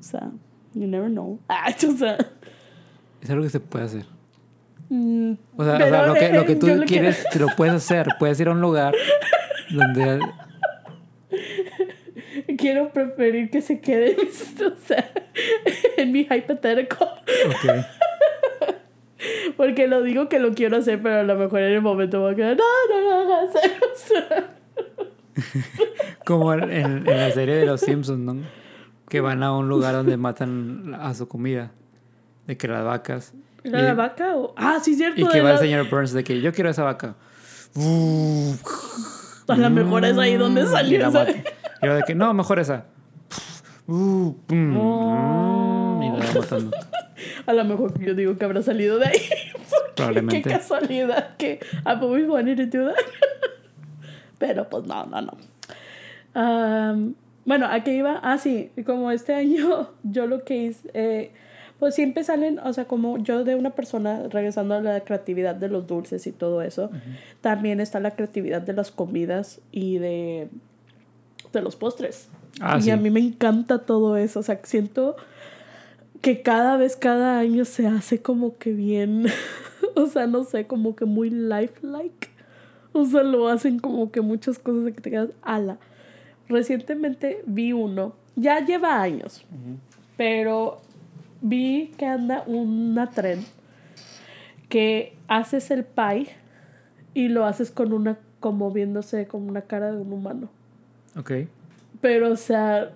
[0.00, 0.30] O sea,
[0.74, 1.38] you never know.
[1.48, 2.16] Ah, o sea,
[3.20, 4.04] Es algo que se puede hacer.
[4.88, 7.48] Mm, O sea, o pero, sea, lo, que, lo que tú lo quieres, te lo
[7.56, 8.08] puedes hacer.
[8.18, 8.94] Puedes ir a un lugar
[9.70, 10.20] donde...
[12.56, 14.16] Quiero, preferir que se quede
[14.66, 15.10] o sea,
[15.96, 17.04] en mi hipotético.
[17.04, 17.84] Ok.
[19.56, 22.32] Porque lo digo que lo quiero hacer, pero a lo mejor en el momento voy
[22.32, 23.50] a quedar, no, no lo hagas.
[23.54, 24.50] O sea,
[26.24, 28.36] Como en, en la serie de los Simpsons, ¿no?
[29.08, 31.72] Que van a un lugar donde matan a su comida.
[32.46, 33.34] De que las vacas.
[33.68, 34.54] ¿Era la vaca o...?
[34.56, 35.20] Ah, sí, cierto.
[35.20, 37.14] y que va el la- señor Burns de que yo quiero esa vaca.
[39.48, 41.10] A lo mejor es ahí donde Y salió.
[41.10, 41.30] mata.
[41.30, 41.42] Y
[41.82, 42.84] luego de que no, mejor esa.
[43.86, 45.98] Uh, pum, Oh.
[45.98, 46.76] mm, Y la matando.
[47.46, 49.18] A lo mejor yo digo que habrá salido de ahí.
[49.96, 50.42] Probablemente.
[50.42, 52.96] Qué casualidad que I've always wanted to do that.
[54.38, 55.32] Pero pues no, no, no.
[56.34, 58.20] Am, bueno, ¿a qué iba?
[58.22, 61.32] Ah, sí, como este año yo lo que hice, eh,
[61.78, 65.68] pues siempre salen, o sea, como yo de una persona, regresando a la creatividad de
[65.68, 66.90] los dulces y todo eso,
[67.40, 70.48] también está la creatividad de las comidas y de,
[71.52, 72.28] de los postres.
[72.60, 72.90] Ah, y sí.
[72.90, 75.16] a mí me encanta todo eso, o sea, siento
[76.20, 79.26] que cada vez, cada año se hace como que bien,
[79.94, 82.30] o sea, no sé, como que muy lifelike.
[82.92, 85.78] O sea, lo hacen como que muchas cosas de que te quedas ala.
[86.48, 89.44] Recientemente vi uno, ya lleva años,
[90.16, 90.80] pero
[91.40, 93.44] vi que anda una tren
[94.68, 96.28] que haces el pie
[97.14, 100.48] y lo haces con una, como viéndose como una cara de un humano.
[101.18, 101.32] Ok.
[102.00, 102.90] Pero, o sea,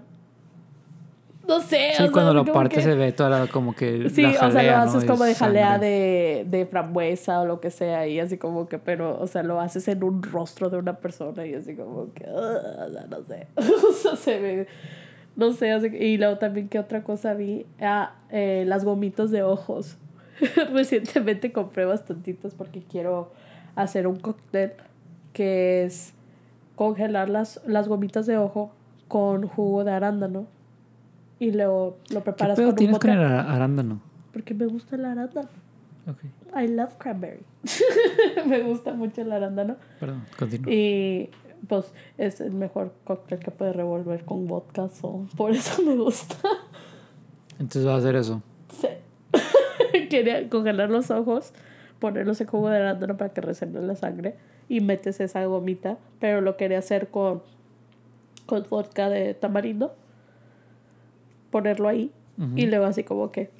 [1.48, 1.88] no sé.
[1.88, 4.46] o Sí, sea, cuando lo partes que- se ve toda la, como que Sí, la
[4.46, 8.20] o sea, lo haces como de jalea de, de frambuesa o lo que sea, y
[8.20, 11.54] así como que, pero, o sea, lo haces en un rostro de una persona y
[11.54, 13.46] así como que, sea, no sé.
[13.56, 14.66] o sea, se ve,
[15.36, 17.66] no sé, así, y luego también, ¿qué otra cosa vi?
[17.80, 19.96] Ah, eh, las gomitas de ojos.
[20.72, 23.32] Recientemente compré bastantitos porque quiero
[23.76, 24.72] hacer un cóctel
[25.32, 26.12] que es
[26.76, 28.72] congelar las, las gomitas de ojo
[29.08, 30.46] con jugo de arándano
[31.38, 34.00] y luego lo ¿Qué preparas pedo con un tienes con el ara- arándano?
[34.32, 35.48] porque me gusta el arándano.
[36.08, 36.18] Ok.
[36.60, 37.42] I love cranberry.
[38.46, 39.76] me gusta mucho el arándano.
[40.00, 40.72] Perdón, continúa.
[40.72, 41.30] Y
[41.68, 44.88] pues es el mejor cóctel que puedes revolver con vodka.
[44.88, 46.36] so, por eso me gusta.
[47.52, 48.42] Entonces vas a hacer eso.
[48.68, 48.88] Sí.
[50.08, 51.52] Quería congelar los ojos,
[51.98, 54.36] ponerlos en jugo de arándano para que reserve la sangre
[54.68, 55.98] y metes esa gomita.
[56.18, 57.42] Pero lo quería hacer con,
[58.46, 59.94] con vodka de tamarindo.
[61.50, 62.10] Ponerlo ahí.
[62.56, 63.50] Y luego así como que...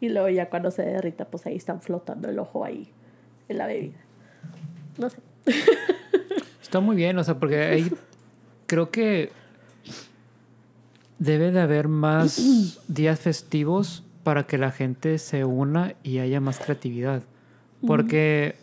[0.00, 2.90] Y luego ya cuando se derrita, pues ahí están flotando el ojo ahí
[3.48, 3.98] en la bebida.
[4.96, 5.18] No sé.
[6.68, 7.90] Está muy bien, o sea, porque ahí
[8.66, 9.32] creo que
[11.18, 16.58] debe de haber más días festivos para que la gente se una y haya más
[16.58, 17.22] creatividad.
[17.86, 18.56] Porque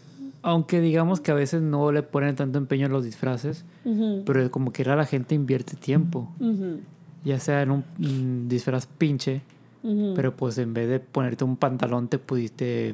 [0.44, 3.66] aunque digamos que a veces no le ponen tanto empeño a los disfraces,
[4.24, 6.32] pero como que era la gente invierte tiempo.
[7.24, 9.42] ya sea en un mm, disfraz pinche,
[10.16, 12.94] pero pues en vez de ponerte un pantalón te pusiste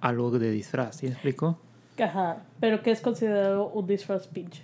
[0.00, 1.58] algo de disfraz, ¿sí me explico?
[2.02, 2.42] Ajá.
[2.60, 4.62] Pero ¿qué es considerado un disfraz pinche?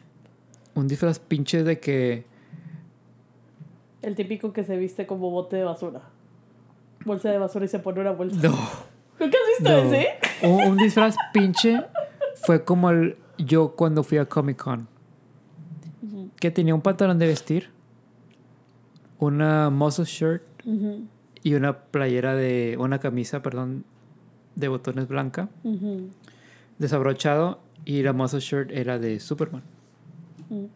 [0.74, 2.24] Un disfraz pinche de que
[4.03, 6.03] El típico que se viste como bote de basura.
[7.05, 8.37] Bolsa de basura y se pone una bolsa.
[8.37, 8.51] no,
[9.20, 9.79] ¿Nunca has visto no.
[9.79, 10.09] ese?
[10.42, 11.81] Un, un disfraz pinche
[12.37, 14.88] fue como el, yo cuando fui a Comic Con,
[16.38, 17.70] que tenía un pantalón de vestir,
[19.18, 20.42] una muscle shirt
[21.42, 23.85] y una playera de, una camisa, perdón,
[24.55, 26.11] de botones blanca, ujú,
[26.78, 29.62] desabrochado y la muscle shirt era de Superman.
[30.50, 30.68] ujú.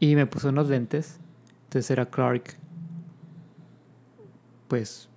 [0.00, 1.18] Y me puso unos lentes,
[1.64, 2.56] entonces era Clark,
[4.68, 5.08] pues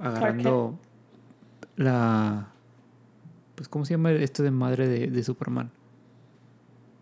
[0.00, 0.78] agarrando
[1.76, 2.48] la,
[3.54, 5.70] pues ¿cómo se llama esto de madre de, de Superman?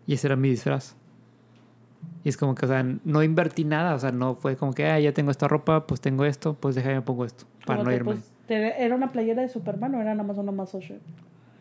[0.05, 0.95] Y ese era mi disfraz.
[2.23, 4.85] Y es como que, o sea, no invertí nada, o sea, no fue como que,
[4.85, 8.13] ah, ya tengo esta ropa, pues tengo esto, pues déjame pongo esto, para no irme.
[8.13, 11.01] pues, ¿Era una playera de Superman o era nada más una muscle shirt?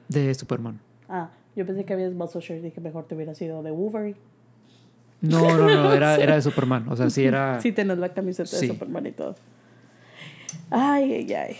[0.09, 0.81] De Superman.
[1.11, 2.63] Ah, yo pensé que habías muscle shirt.
[2.63, 4.17] Dije, mejor te hubiera sido de Wolverine.
[5.21, 7.61] No, no, no, era, era de Superman, o sea, sí era...
[7.63, 8.69] Sí, tenés la camiseta Sí.
[8.69, 9.35] de Superman y todo.
[10.71, 11.57] Ay, ay, ay.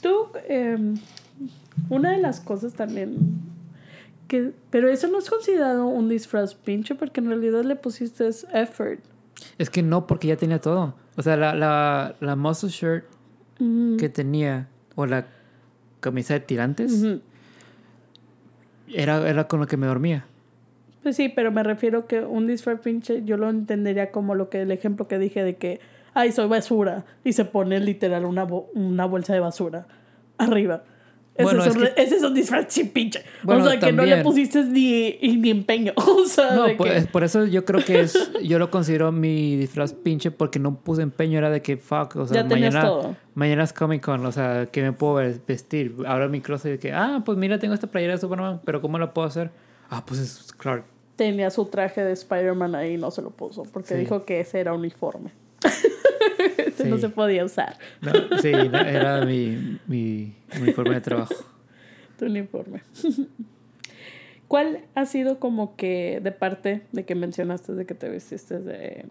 [0.00, 0.94] Tú, em,
[1.90, 3.16] una de las cosas también
[4.28, 4.52] que...
[4.70, 9.00] Pero eso no es considerado un disfraz pinche porque en realidad le pusiste effort.
[9.58, 10.94] Es que no, porque ya tenía todo.
[11.16, 13.04] O sea, la, la, la muscle shirt
[13.98, 15.26] que tenía, o la
[16.00, 17.04] camisa de tirantes.
[18.94, 20.24] Era, era con lo que me dormía.
[21.02, 24.62] Pues sí, pero me refiero que un disfraz pinche yo lo entendería como lo que
[24.62, 25.80] el ejemplo que dije de que,
[26.12, 29.86] ay, soy basura y se pone literal una, bo- una bolsa de basura
[30.38, 30.82] arriba.
[31.36, 33.22] Ese, Bueno, es, es un, que- ese es un disfraz sí, pinche.
[33.44, 35.92] Bueno, o sea, que no le pusiste ni, ni empeño.
[35.96, 39.10] O sea, No, por, que- es- por eso yo creo que es, yo lo considero
[39.12, 42.82] mi disfraz pinche porque no puse empeño, era de que fuck, o sea, Ya mañana,
[42.82, 43.16] todo.
[43.34, 45.94] mañana es Comic Con, o sea, ¿qué me puedo ve- vestir?
[46.06, 48.80] Abro mi closet y de que, ah, pues mira, tengo esta playera de Superman, pero
[48.82, 49.50] ¿cómo la puedo hacer?
[49.88, 50.84] Ah, pues es Clark.
[51.16, 54.00] tenía su traje de Spider-Man ahí y no se lo puso porque Sí.
[54.00, 55.30] dijo que ese era uniforme.
[56.58, 57.02] ese no Sí.
[57.02, 61.34] se podía usar, No, sí, no, era mi, mi uniforme de trabajo.
[62.18, 62.82] tu uniforme.
[64.48, 69.06] ¿Cuál ha sido como que de parte de que mencionaste de que te vestiste de,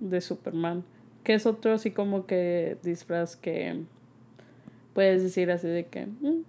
[0.00, 0.82] de Superman?
[1.24, 3.82] ¿Qué es otro así como que disfraz que
[4.94, 6.06] puedes decir así de que...
[6.06, 6.42] mm,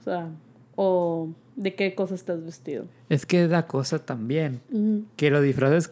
[0.00, 0.28] o sea,
[0.74, 2.84] o de qué cosa estás vestido?
[3.08, 4.60] Es que es la cosa también.
[4.70, 5.90] Mm, que los disfraces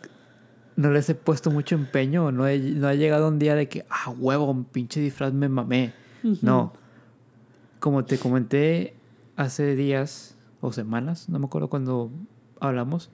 [0.76, 2.32] no les he puesto mucho empeño.
[2.32, 5.48] No, he- no ha llegado un día de que, ah, huevo, un pinche disfraz me
[5.48, 5.92] mamé.
[6.42, 6.72] No.
[7.80, 8.94] Como te comenté
[9.36, 12.10] hace días o semanas, no me acuerdo cuando
[12.60, 13.10] hablamos,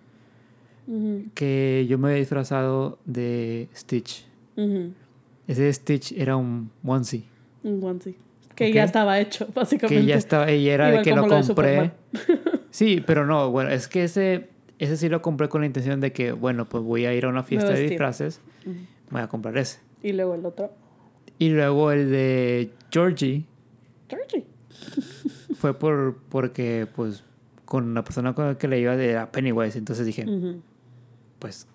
[0.86, 4.26] ujú, que yo me había disfrazado de Stitch.
[5.48, 7.24] Ese Stitch era un onesie.
[7.64, 8.14] Un onesie.
[8.54, 10.02] Que ya estaba hecho, básicamente.
[10.02, 11.92] Que ya estaba, y era de Igual que lo como lo de compré.
[12.70, 16.10] Sí, pero no, bueno, es que ese, ese sí lo compré con la intención de
[16.10, 18.40] que, bueno, pues voy a ir a una fiesta de disfraces,
[19.10, 19.78] voy a comprar ese.
[20.02, 20.72] Y luego el otro.
[21.38, 23.44] Y luego el de Georgie
[24.08, 24.46] Georgie.
[25.54, 27.22] fue por porque pues
[27.66, 30.24] con la persona con la que le iba de era Pennywise, entonces dije,
[31.38, 31.66] pues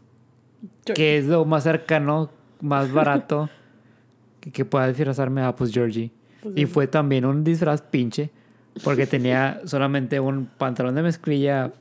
[0.83, 0.93] Georgie.
[0.95, 3.49] ¿qué es lo más cercano, más barato
[4.39, 6.11] que, que pueda disfrazarme a pues Georgie?
[6.41, 8.31] Pues y fue también un disfraz pinche
[8.83, 11.71] porque tenía solamente un pantalón de mezclilla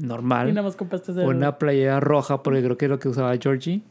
[0.00, 1.22] normal, nada más compraste ese.
[1.22, 3.82] una playera roja porque creo que es lo que usaba Georgie.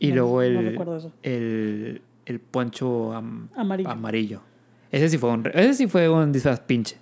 [0.00, 1.12] Y No- luego no el, recuerdo eso.
[1.22, 3.90] el, el poncho am- Amarillo.
[3.90, 4.40] amarillo.
[4.92, 6.96] Ese sí fue un, ese sí fue un disfraz pinche.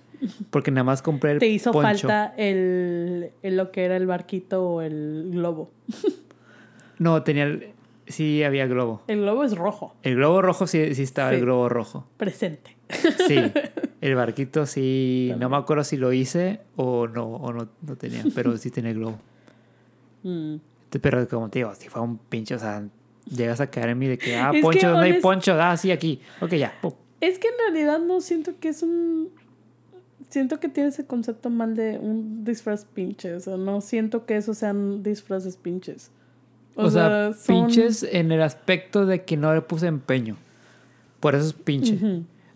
[0.49, 2.07] Porque nada más compré el Te hizo poncho.
[2.07, 5.71] falta el, el- lo que era el barquito o el globo.
[6.99, 7.73] No, tenía el,
[8.07, 9.03] sí había globo.
[9.07, 11.35] El globo es rojo, El globo rojo sí, sí estaba Sí.
[11.35, 12.07] el globo rojo.
[12.17, 12.75] presente.
[13.27, 13.35] Sí.
[14.01, 18.23] El barquito sí, no me acuerdo si lo hice o no, o no, no tenía,
[18.35, 19.19] pero sí tenía el globo.
[20.23, 20.55] Mm.
[21.01, 22.87] Pero como te digo, si fue un pinche, o sea,
[23.29, 25.53] llegas a caer en mí de que, ah, Es que poncho, ¿dónde hay honest- poncho?
[25.59, 26.21] Ah, sí, aquí.
[26.41, 26.73] Ok, ya.
[26.81, 26.93] pum.
[27.21, 29.29] Es que en realidad no siento que es un.
[30.29, 33.33] Siento que tiene ese concepto mal de un disfraz pinche.
[33.33, 36.11] O sea, no siento que esos sean disfraces pinches.
[36.75, 40.37] O, sea, son- pinches en el aspecto de que no le puse empeño.
[41.19, 41.97] Por eso es pinche.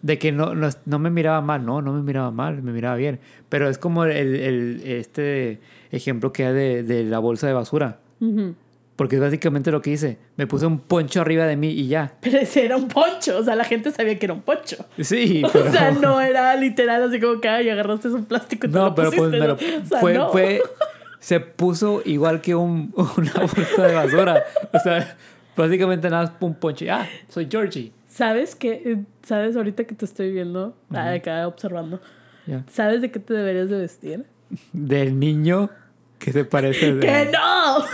[0.02, 2.96] De que no, no, no me miraba mal, no, no me miraba mal, me miraba
[2.96, 3.20] bien.
[3.50, 5.60] Pero es como el, el- este
[5.92, 8.00] ejemplo que hay de, de la bolsa de basura.
[8.20, 8.56] Ujú.
[8.96, 10.18] Porque es básicamente lo que hice.
[10.38, 12.14] Me puse un poncho arriba de mí y ya.
[12.22, 13.38] Pero ese era un poncho.
[13.40, 14.78] O sea, la gente sabía que era un poncho.
[15.00, 15.70] Sí, pero...
[15.70, 18.86] O sea, no era literal así como que ay, agarraste un plástico y te No,
[18.86, 19.58] lo pero pues me lo...
[19.58, 20.30] sea, fue, no.
[20.32, 20.62] fue,
[21.20, 24.44] se puso igual que un, una bolsa de basura.
[24.74, 25.16] O sea,
[25.56, 26.90] básicamente nada más un ponche.
[26.92, 27.92] Ah, soy Georgie.
[28.12, 29.00] ¿Sabes qué?
[29.24, 30.76] ¿Sabes ahorita que te estoy viendo?
[30.94, 32.02] ah, Acá observando.
[32.70, 34.26] ¿Sabes de qué te deberías de vestir?
[34.74, 35.70] Del niño
[36.20, 37.40] que se parece de ¡Que no!
[37.40, 37.86] Ah,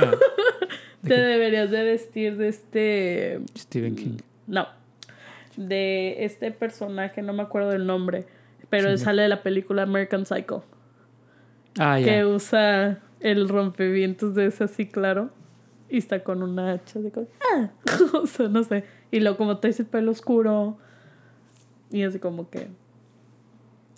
[1.08, 3.42] te deberías de vestir de este...
[3.56, 4.18] Stephen King.
[4.48, 4.68] No.
[5.56, 8.26] De este personaje, no me acuerdo del nombre.
[8.72, 9.04] Pero Sí.
[9.04, 10.64] sale de la película American Psycho.
[11.78, 15.30] Ah, Que usa el rompevientos de ese así, claro.
[15.90, 17.12] Y está con una hacha de
[17.56, 17.70] ah,
[18.14, 18.84] o sea, no sé.
[19.12, 20.78] Y luego como traes el pelo oscuro.
[21.92, 22.68] Y así como que.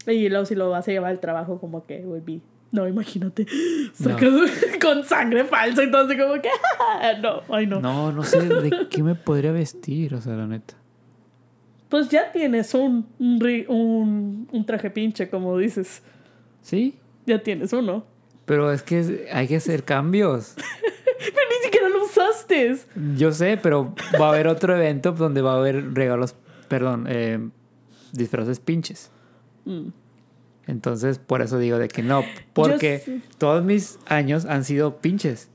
[0.08, 2.42] Y luego si lo vas a llevar al trabajo, como que, be.
[2.72, 3.48] No, imagínate.
[4.82, 6.50] con sangre falsa y todo así como que.
[6.80, 7.80] "Ah, no, ay no.
[7.82, 10.76] No, no sé de qué me podría vestir, o sea, la neta.
[11.90, 16.04] Pues ya tienes un, un, un, traje pinche, como dices.
[16.62, 18.06] Sí, Ya tienes uno.
[18.46, 20.56] pero es que hay que hacer cambios.
[21.20, 22.78] Pero ni siquiera lo usaste.
[23.16, 26.36] Yo sé, pero va a haber otro evento donde va a haber regalos,
[26.68, 27.50] perdón, eh,
[28.14, 29.12] disfraces pinches.
[29.66, 29.90] Mm.
[30.68, 35.50] Entonces, por eso digo de que no, porque todos mis años han sido pinches.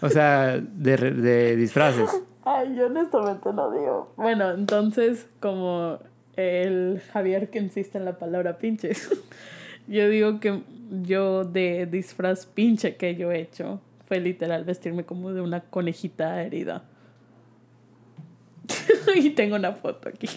[0.00, 2.10] O sea, de, de disfraces.
[2.44, 4.12] Ay, yo honestamente no digo.
[4.16, 5.98] Bueno, entonces, como
[6.36, 8.92] el Javier que insiste en la palabra pinche,
[9.86, 10.62] yo digo que
[11.02, 16.42] yo de disfraz pinche que yo he hecho fue literal vestirme como de una conejita
[16.42, 16.82] herida.
[19.14, 20.28] y tengo una foto aquí.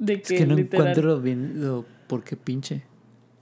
[0.00, 0.88] De Es que, que no literal.
[0.88, 2.82] encuentro bien lo, por qué pinche.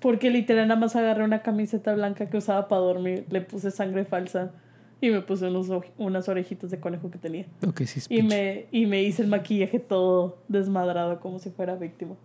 [0.01, 4.05] Porque literal nada más agarré una camiseta blanca que usaba para dormir, le puse sangre
[4.05, 4.53] falsa
[5.01, 7.47] y me puse unos unas orejitas de conejo que tenía.
[7.67, 11.75] Ok, sí es Y me, y me hice el maquillaje todo desmadrado como si fuera
[11.77, 12.17] víctima.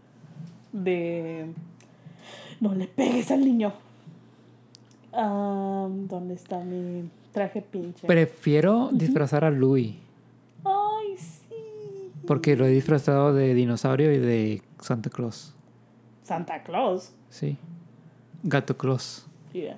[0.73, 1.47] De...
[2.59, 3.73] No le pegues al niño.
[5.13, 8.07] Ah, ¿Dónde está mi traje pinche?
[8.07, 9.95] Prefiero disfrazar a Louis.
[10.63, 12.11] Ay, sí.
[12.25, 15.53] Porque lo he disfrazado de dinosaurio y de Santa Claus.
[16.23, 17.13] Santa Claus.
[17.29, 17.57] Sí.
[18.43, 19.25] Gato Claus.
[19.53, 19.77] Yeah.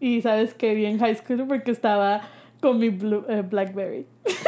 [0.00, 2.22] Y sabes que vi en high school porque estaba
[2.60, 4.06] con mi blue- eh, Blackberry.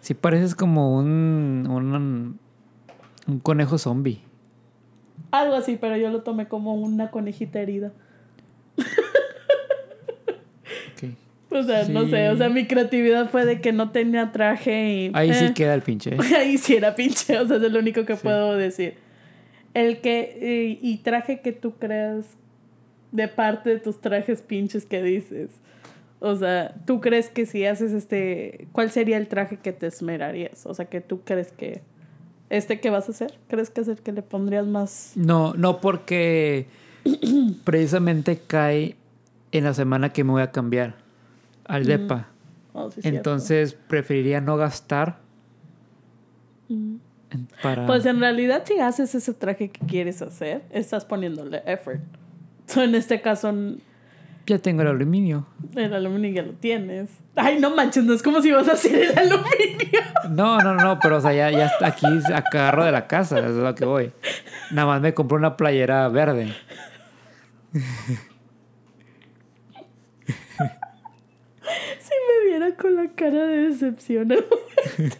[0.00, 2.38] Sí pareces como un, un,
[3.28, 4.20] un conejo zombie.
[5.30, 7.92] Algo así, pero yo lo tomé como una conejita herida.
[10.94, 11.10] Ok.
[11.58, 15.10] O sea, no sé, o sea, mi creatividad fue de que no tenía traje y...
[15.14, 16.16] Ahí sí eh, queda el pinche.
[16.38, 18.20] Ahí sí era pinche, o sea, es lo único que Sí.
[18.22, 18.94] puedo decir.
[19.74, 20.78] El que...
[20.80, 22.24] y traje que tú creas
[23.12, 25.50] de parte de tus trajes pinches que dices.
[26.20, 28.68] O sea, ¿tú crees que si haces este...
[28.72, 30.66] ¿Cuál sería el traje que te esmerarías?
[30.66, 31.80] O sea, que tú crees que...
[32.50, 33.38] ¿Este que vas a hacer?
[33.48, 35.12] ¿Crees que es el que le pondrías más...
[35.16, 36.66] No, no porque
[37.64, 38.96] precisamente cae
[39.52, 40.94] en la semana que me voy a cambiar
[41.70, 42.28] al DEPA.
[42.72, 43.16] Oh, sí, cierto.
[43.18, 45.18] Entonces preferiría no gastar
[46.68, 46.96] Mm.
[47.62, 47.84] para...
[47.86, 52.00] Pues en realidad si haces ese traje que quieres hacer, estás poniéndole effort.
[52.66, 53.52] So, en este caso,
[54.46, 55.46] Ya tengo el aluminio.
[55.74, 57.10] el aluminio ya lo tienes.
[57.34, 60.00] Ay, no manches, no es como si vas a hacer el aluminio.
[60.30, 63.52] No, no, no, pero o sea, ya, ya está aquí agarro de la casa, es
[63.52, 64.12] lo que voy.
[64.70, 66.52] Nada más me compré una playera verde.
[71.98, 72.14] Si
[72.74, 75.16] con la cara de decepción al momento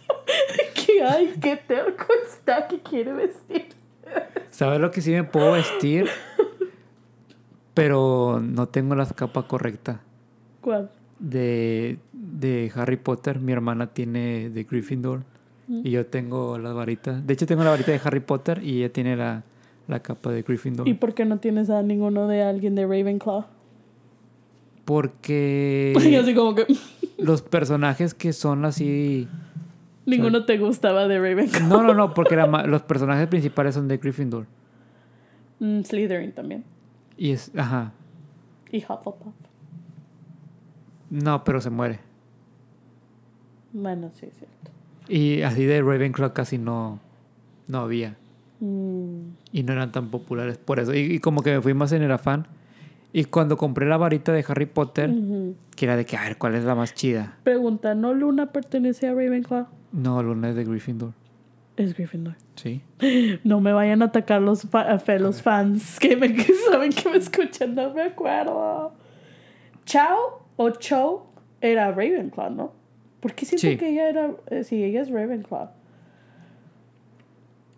[0.85, 3.67] que, ay, qué terco está que quiere vestir.
[4.49, 6.07] ¿Sabes lo que sí me puedo vestir?
[7.73, 10.01] Pero no tengo la capa correcta.
[10.61, 10.91] ¿Cuál?
[11.19, 15.23] De, de Harry Potter, mi hermana tiene de Gryffindor.
[15.69, 17.25] Y yo tengo las varitas.
[17.25, 19.43] De hecho, tengo la varita de Harry Potter y ella tiene la,
[19.87, 20.85] la capa de Gryffindor.
[20.87, 23.45] ¿Y por qué no tienes a ninguno de alguien de Ravenclaw?
[24.83, 26.65] Porque Y así como que
[27.17, 29.27] los personajes que son así.
[30.05, 31.67] ninguno te gustaba de Ravenclaw.
[31.67, 34.45] No, no, no, porque la los personajes principales son de Gryffindor.
[35.59, 36.63] Mm, Slytherin también.
[37.17, 37.51] Y es.
[37.55, 37.91] Ajá.
[38.71, 39.33] Y Hufflepuff.
[41.09, 41.99] No, pero se muere.
[43.73, 44.71] Bueno, sí, es cierto.
[45.07, 46.99] Y así de Ravenclaw casi no.
[47.67, 48.17] No había.
[48.59, 50.93] Mm, Y no eran tan populares por eso.
[50.93, 52.47] Y, y como que me fui más en el afán.
[53.13, 55.11] Y cuando compré la varita de Harry Potter,
[55.75, 57.37] que era de que, a ver, ¿cuál es la más chida?
[57.43, 59.67] Pregunta, ¿no Luna pertenece a Ravenclaw?
[59.91, 61.11] No, Luna es de Gryffindor.
[61.75, 62.35] Es Gryffindor.
[62.55, 62.81] Sí.
[63.43, 67.17] No me vayan a atacar los fa- los fans que, me, que saben que me
[67.17, 68.93] escuchan, no me acuerdo.
[69.85, 71.25] Chao o Cho
[71.59, 72.71] era Ravenclaw, ¿no?
[73.19, 73.77] Porque siento Sí.
[73.77, 74.31] que ella era.
[74.47, 75.69] eh, sí, ella es Ravenclaw.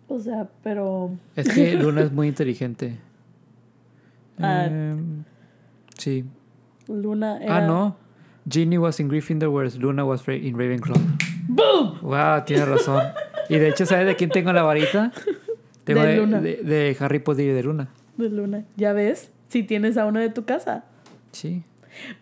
[0.08, 1.10] O sea, pero.
[1.34, 2.98] Es que Luna es muy inteligente.
[4.38, 4.66] Ah.
[4.66, 5.24] Em,
[5.98, 6.24] sí.
[6.88, 7.58] Luna era...
[7.58, 7.96] Ah, no.
[8.48, 10.96] Ginny was in Gryffindor, whereas Luna was in Ravenclaw.
[11.48, 11.98] ¡Boom!
[12.02, 13.02] Wow, tienes razón.
[13.48, 15.12] Y de hecho, ¿sabes de quién tengo la varita?
[15.84, 16.40] Tengo De de, Luna.
[16.40, 17.88] de- de Harry Potter y de Luna.
[18.16, 18.64] De Luna.
[18.76, 19.30] ¿Ya ves?
[19.48, 20.84] Si tienes a uno de tu casa.
[21.32, 21.62] Sí.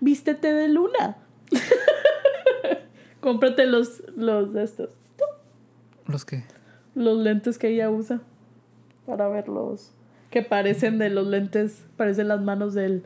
[0.01, 1.17] Vístete de Luna.
[3.21, 4.91] Cómprate los, los de estos.
[6.07, 6.45] ¿Los qué?
[6.95, 8.21] Los lentes que ella usa.
[9.07, 9.93] Para verlos.
[10.33, 11.85] Que parecen de los lentes.
[11.97, 13.05] Parecen las manos del.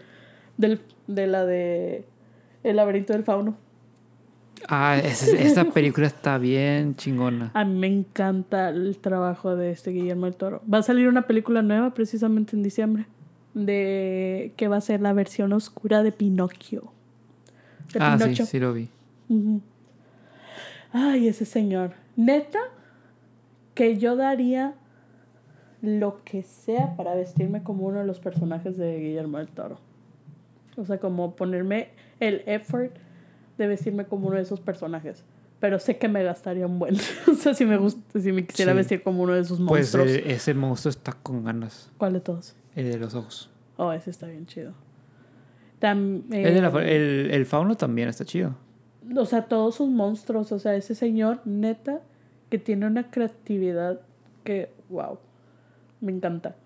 [0.57, 2.07] del de la de.
[2.65, 3.57] El laberinto del fauno.
[4.69, 7.51] Ah, esa, esa película está bien chingona.
[7.53, 10.63] A mí me encanta el trabajo de este Guillermo del Toro.
[10.73, 13.07] Va a salir una película nueva precisamente en diciembre.
[13.55, 16.93] De que va a ser la versión oscura de Pinocchio.
[17.93, 18.47] De Ah, sí, Pinocho.
[18.47, 18.89] sí lo vi.
[20.93, 21.93] Ay, ese señor.
[22.17, 22.59] Neta,
[23.75, 24.75] que yo daría
[25.87, 29.79] lo que sea para vestirme como uno de los personajes de Guillermo del Toro.
[30.77, 31.89] O sea, como ponerme
[32.21, 32.93] el effort
[33.59, 35.25] de vestirme como uno de esos personajes.
[35.61, 36.97] Pero sé que me gastaría un buen.
[37.31, 38.77] o sea, si me gusta, si me quisiera Sí.
[38.77, 40.09] vestir como uno de esos Pues monstruos.
[40.09, 41.91] eh, ese monstruo está con ganas.
[41.97, 42.55] ¿Cuál de todos?
[42.75, 43.49] El de los ojos.
[43.79, 44.73] Oh, ese está bien chido.
[45.81, 48.55] Tam- El, de la eh, el, el fauno también está chido.
[49.17, 50.53] O sea, todos sus monstruos.
[50.53, 52.01] O sea, ese señor, neta,
[52.51, 54.01] que tiene una creatividad
[54.45, 55.19] que, wow,
[56.01, 56.57] me encanta.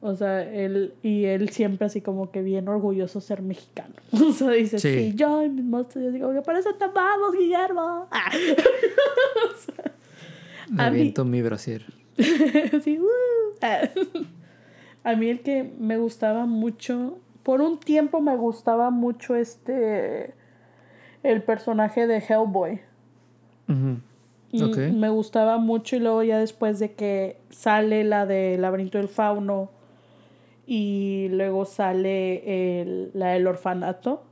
[0.00, 3.94] O sea, él, y él siempre así como que bien orgulloso ser mexicano.
[4.12, 5.14] O sea, dice, sí, Sí.
[5.16, 8.06] yo y mis monstruos, yo digo, que por eso te amamos, Guillermo.
[8.12, 8.30] Ah.
[10.70, 11.82] Me A mí- aviento mi brasier.
[12.82, 13.06] Sí, uh.
[13.62, 13.88] Ah.
[15.04, 20.34] A mí el que me gustaba mucho, por un tiempo me gustaba mucho este,
[21.22, 22.80] el personaje de Hellboy.
[24.52, 24.78] Y Ok.
[24.94, 29.70] Me gustaba mucho y luego ya después de que sale la de Laberinto del Fauno
[30.66, 34.22] y luego sale el- la del orfanato.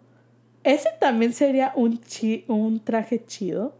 [0.64, 3.74] Ese también sería un, chi- un traje chido.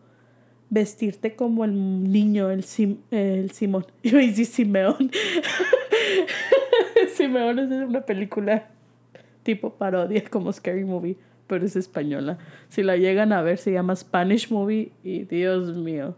[0.68, 3.86] Vestirte como el niño, el, Sim- el Simón.
[4.04, 5.10] A decir Simeón.
[7.14, 8.68] Simeón es una película
[9.42, 11.16] tipo parodia como Scary Movie,
[11.46, 12.38] pero es española.
[12.68, 16.16] Si la llegan a ver, se llama Spanish Movie y Dios mío,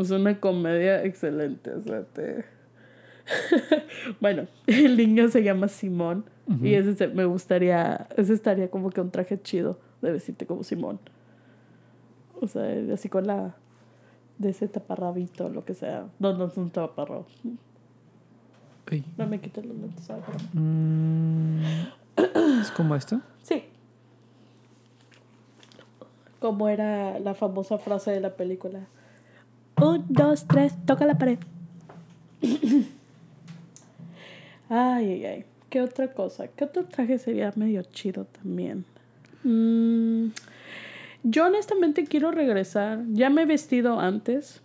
[0.00, 1.72] es una comedia excelente.
[1.72, 2.44] O sea, te-
[4.20, 6.24] bueno, el niño se llama Simón
[6.62, 10.64] y ese se- me gustaría, ese estaría como que un traje chido de vestirte como
[10.64, 10.98] Simón.
[12.40, 13.54] O sea, así con la
[14.38, 16.06] de ese taparrabito, lo que sea.
[16.18, 17.26] No, no es un taparrabo.
[18.90, 19.04] Ay.
[19.18, 20.08] No me quites los lentes.
[20.54, 21.60] Mm,
[22.62, 23.20] ¿Es como esto?
[23.42, 23.64] Sí.
[26.40, 28.88] Como era la famosa frase de la película.
[29.76, 31.38] Un, dos, tres, toca la pared.
[34.68, 35.44] ay, ay, ay.
[35.70, 36.48] ¿Qué otra cosa?
[36.48, 38.84] ¿Qué otro traje sería medio chido también?
[39.44, 40.30] Mm,
[41.22, 43.04] yo honestamente quiero regresar.
[43.12, 44.60] Ya me he vestido antes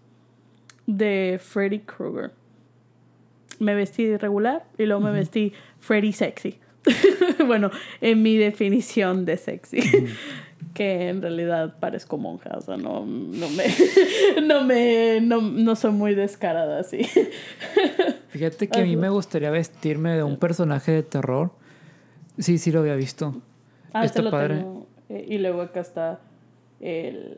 [0.88, 2.32] de Freddy Krueger.
[3.60, 6.58] Me vestí irregular y luego me vestí Freddy sexy.
[7.48, 9.80] bueno, en mi definición de sexy.
[10.76, 13.64] Que en realidad parezco monja, o sea, no, no me,
[14.46, 17.00] no me, no, no soy muy descarada así.
[18.30, 21.52] Fíjate que a mí me gustaría vestirme de un personaje de terror.
[22.38, 23.36] Sí, sí lo había visto.
[23.94, 24.58] Ah, este lo padre.
[24.58, 24.86] tengo.
[25.10, 26.20] Eh, y luego acá está
[26.82, 27.38] el,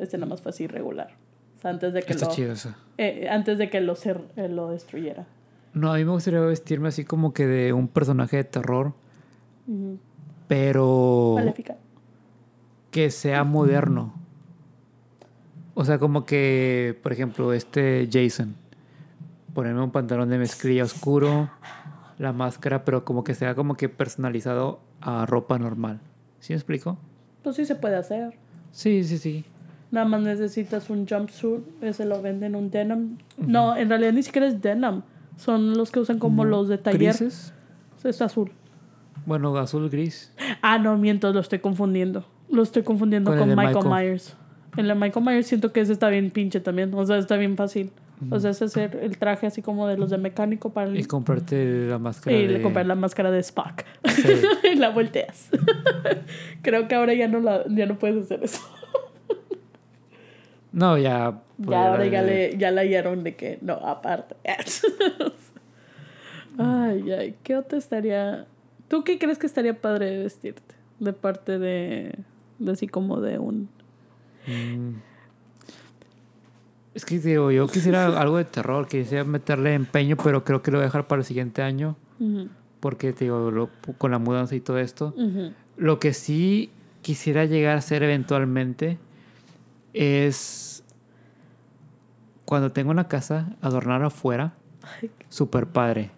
[0.00, 1.14] este nada más fue así regular.
[1.56, 2.74] O sea, antes de que Está lo, chido eso.
[2.98, 5.24] eh, antes de que lo, cer- eh, lo destruyera.
[5.72, 8.92] No, a mí me gustaría vestirme así como que de un personaje de terror,
[10.48, 11.76] pero Maléfica.
[12.96, 14.14] Que sea moderno.
[15.74, 18.54] O sea, como que, por ejemplo, este Jason.
[19.52, 21.50] Ponerme un pantalón de mezclilla oscuro,
[22.16, 26.00] la máscara, pero como que sea como que personalizado a ropa normal.
[26.40, 26.96] ¿Sí me explico?
[27.42, 28.38] Pues sí se puede hacer.
[28.72, 29.44] Sí, sí, sí.
[29.90, 33.18] Nada más necesitas un jumpsuit, ese lo venden un denim.
[33.36, 35.02] No, en realidad ni siquiera es denim.
[35.36, 36.98] Son los que usan como los de taller.
[36.98, 37.52] ¿Grises?
[38.02, 38.52] Es azul.
[39.26, 40.32] Bueno, azul gris.
[40.62, 42.24] Ah, no, miento, lo estoy confundiendo.
[42.48, 43.86] Lo estoy confundiendo Con Michael, Michael.
[43.88, 44.36] Myers.
[44.76, 46.92] El de Michael Myers siento que ese está bien pinche también.
[46.94, 47.90] O sea, está bien fácil.
[48.30, 50.98] O sea, es hacer el traje así como de los de mecánico para el...
[50.98, 52.62] Y comprarte la máscara y de...
[52.62, 53.84] comprar la máscara de Spock.
[54.06, 54.32] Sí.
[54.72, 55.50] y la volteas.
[56.62, 58.60] Creo que ahora ya no, la, ya no puedes hacer eso.
[60.72, 61.40] No, ya...
[61.56, 64.36] ya ahora ya, le, ya la hallaron de que no, aparte.
[66.58, 68.46] ay, ay, ¿qué otro estaría?
[68.86, 70.74] ¿Tú qué crees que estaría padre vestirte?
[71.00, 72.14] De parte de
[72.70, 73.68] así como de un...
[74.46, 74.94] Mm.
[76.94, 80.78] Es que digo, yo quisiera algo de terror, quisiera meterle empeño, pero creo que lo
[80.78, 81.96] voy a dejar para el siguiente año.
[82.18, 82.48] Ujú,
[82.80, 85.14] Porque te digo, lo- con la mudanza y todo esto.
[85.76, 86.70] Lo que sí
[87.02, 88.98] quisiera llegar a hacer eventualmente
[89.92, 90.82] es
[92.46, 94.54] cuando tengo una casa, adornar afuera,
[95.28, 96.10] super padre.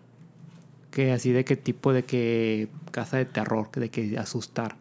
[0.91, 4.76] Que así de qué tipo de que casa de terror, de que asustar.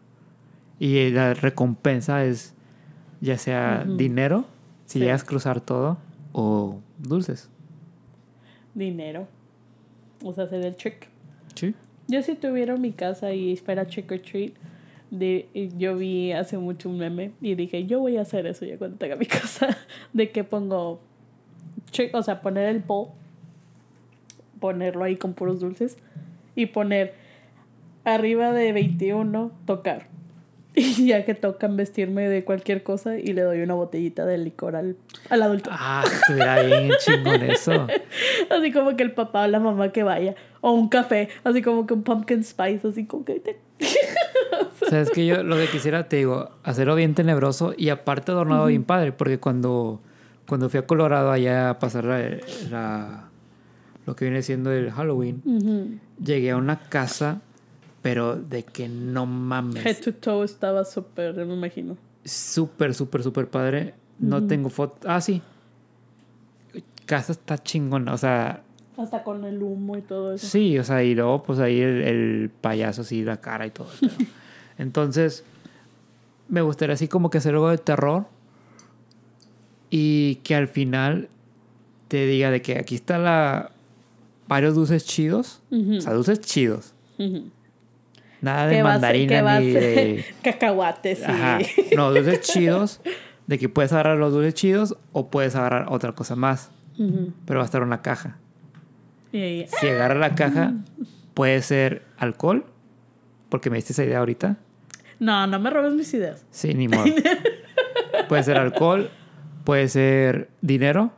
[0.80, 2.54] Y la recompensa es
[3.22, 4.46] ya sea dinero,
[4.86, 5.06] si Sí.
[5.06, 5.98] llegas a cruzar todo,
[6.34, 7.50] o dulces.
[8.74, 9.28] dinero.
[10.24, 11.08] O sea, hacer el trick.
[11.56, 11.74] Sí.
[12.08, 14.54] Yo si tuviera mi casa y espera trick or treat,
[15.10, 15.48] de,
[15.78, 18.98] yo vi hace mucho un meme y dije, yo voy a hacer eso ya cuando
[18.98, 19.76] tenga mi casa,
[20.14, 21.00] de que pongo,
[21.92, 23.10] trick, o sea, poner el bowl,
[24.60, 25.98] ponerlo ahí con puros dulces
[26.56, 27.14] y poner
[28.04, 30.08] arriba de 21, tocar.
[31.00, 34.76] Y ya que tocan vestirme de cualquier cosa y le doy una botellita de licor
[34.76, 34.96] al,
[35.30, 35.72] al adulto.
[35.74, 37.88] Ah, estuviera bien chingón eso.
[38.52, 40.36] Así como que el papá o la mamá que vaya.
[40.62, 43.40] O un café, así como que un pumpkin spice, así como que...
[43.40, 43.60] te-
[44.82, 48.32] O sea, es que yo lo que quisiera, te digo, hacerlo bien tenebroso y aparte
[48.32, 50.00] adornado bien padre, porque cuando,
[50.48, 52.20] cuando fui a Colorado allá a pasar la,
[52.70, 53.30] la-
[54.06, 57.42] lo que viene siendo el Halloween, llegué a una casa,
[58.08, 59.86] pero de que no mames.
[59.86, 61.98] Head to toe estaba súper, me imagino.
[62.24, 63.96] Súper, súper, súper padre.
[64.18, 65.06] No tengo foto.
[65.10, 65.42] Ah, sí.
[67.06, 68.14] Casa está chingona.
[68.14, 68.64] O sea,
[68.96, 70.48] Hasta con el humo y todo eso.
[70.48, 73.90] sí, o sea, y luego pues ahí el, el payaso así, la cara y todo.
[74.78, 75.44] Entonces,
[76.48, 78.28] me gustaría así como que hacer algo de terror.
[79.90, 81.28] Y que al final
[82.08, 83.72] te diga de que aquí está la
[84.48, 85.62] varios dulces chidos.
[85.72, 86.94] O sea, dulces chidos.
[88.42, 90.26] Nada de mandarina ni de.
[90.44, 91.26] Cacahuates, sí.
[91.28, 91.60] Ajá.
[91.96, 93.02] No, dulces chidos.
[93.48, 96.72] De que puedes agarrar los dulces chidos o puedes agarrar otra cosa más.
[97.46, 98.38] Pero va a estar una caja.
[99.32, 100.74] Y ahí, Si agarra la caja,
[101.34, 102.66] puede ser alcohol.
[103.50, 104.58] Porque me diste esa idea ahorita.
[105.20, 106.46] No, no me robes mis ideas.
[106.52, 107.06] Sí, ni modo.
[108.30, 109.10] puede ser alcohol.
[109.64, 111.12] Puede ser dinero.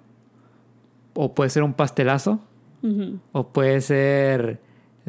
[1.13, 2.41] O puede ser un pastelazo.
[3.32, 4.59] O puede ser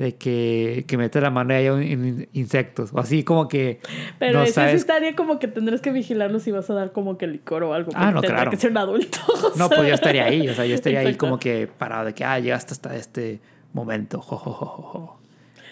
[0.01, 2.91] de que, que mete la mano y haya in- insectos.
[2.95, 3.81] O así como que.
[4.19, 6.93] Pero no eso sí sabes estaría como que tendrás que vigilarlo si vas a dar
[6.93, 7.93] como que licor o algo.
[7.95, 8.51] Ah, no, claro.
[8.51, 9.19] que ser un adulto.
[9.57, 12.25] No, pues yo estaría ahí, o sea, yo estaría ahí como que parado de que,
[12.25, 13.41] ah, llegaste hasta este
[13.75, 15.19] momento, jo.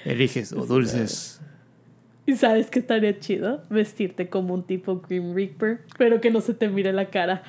[0.05, 1.41] Eliges o dulces.
[2.27, 6.53] Y sabes que estaría chido vestirte como un tipo Grim Reaper, pero que no se
[6.55, 7.43] te mire la cara.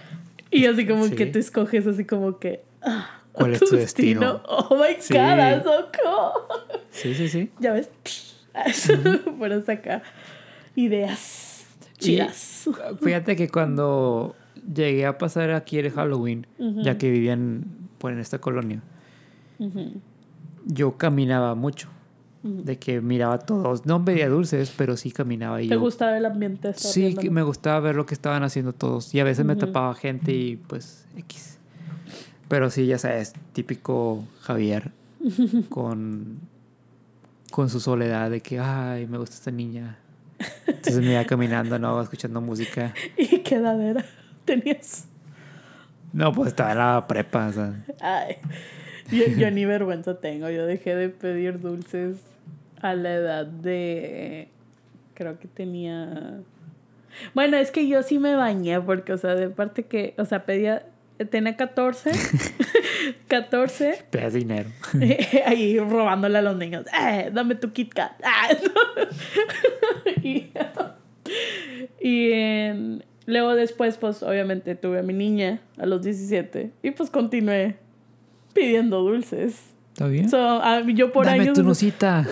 [0.51, 1.15] Y así como Sí.
[1.15, 2.61] que te escoges así como que...
[2.81, 4.41] ah, ¿Cuál es tu destino?
[4.47, 5.13] Oh my Sí.
[5.13, 5.63] god,
[6.03, 6.77] cool.
[6.91, 7.49] Sí, sí, sí.
[7.59, 7.89] Ya ves,
[9.39, 10.03] por acá.
[10.75, 11.65] Ideas
[11.99, 12.69] Y- chidas.
[13.01, 14.35] Fíjate que cuando
[14.73, 16.81] llegué a pasar aquí el Halloween, Ujú.
[16.81, 17.65] ya que vivía en,
[17.97, 18.81] pues, en esta colonia,
[19.59, 19.93] Ujú.
[20.65, 21.89] yo caminaba mucho.
[22.43, 22.63] Ujú.
[22.63, 23.85] De que miraba todos.
[23.85, 25.61] No veía dulces, pero sí caminaba.
[25.61, 26.73] Y ¿Te yo, gustaba el ambiente?
[26.73, 29.13] Sí, que me gustaba ver lo que estaban haciendo todos.
[29.13, 31.58] Y a veces me tapaba gente y pues X.
[32.49, 34.91] Pero sí, ya sabes, típico Javier
[35.69, 36.39] con,
[37.51, 39.97] con su soledad de que, ay, me gusta esta niña.
[40.67, 42.93] Entonces me iba caminando, no, escuchando música.
[43.17, 44.03] ¿Y qué edad era?
[44.45, 45.07] ¿Tenías?
[46.11, 47.85] No, pues estaba en la prepa, o sea.
[48.01, 48.37] Ay,
[49.11, 50.49] yo, yo ni vergüenza tengo.
[50.49, 52.17] Yo dejé de pedir dulces
[52.81, 54.49] a la edad de.
[55.13, 56.41] Creo que tenía.
[57.33, 60.15] Bueno, es que yo sí me bañé, porque, o sea, de parte que.
[60.17, 60.85] O sea, pedía.
[61.25, 62.11] Tenía 14.
[63.27, 64.05] 14.
[64.09, 64.69] Pedías dinero.
[65.45, 66.85] ahí robándole a los niños.
[66.97, 67.29] ¡Eh!
[67.33, 68.11] Dame tu Kit Kat.
[68.23, 70.21] Ah, no.
[70.23, 70.51] y
[71.99, 77.09] y en- luego después, pues obviamente tuve a mi niña a los 17 y pues
[77.09, 77.75] continué
[78.53, 79.73] pidiendo dulces.
[79.93, 80.29] ¿Está bien?
[80.29, 81.55] So, ah, yo por Dame años.
[81.55, 82.25] tu nusita.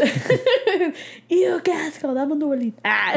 [1.30, 2.14] ¡Y qué asco!
[2.14, 2.74] Dame un dubalín.
[2.84, 3.16] Ah,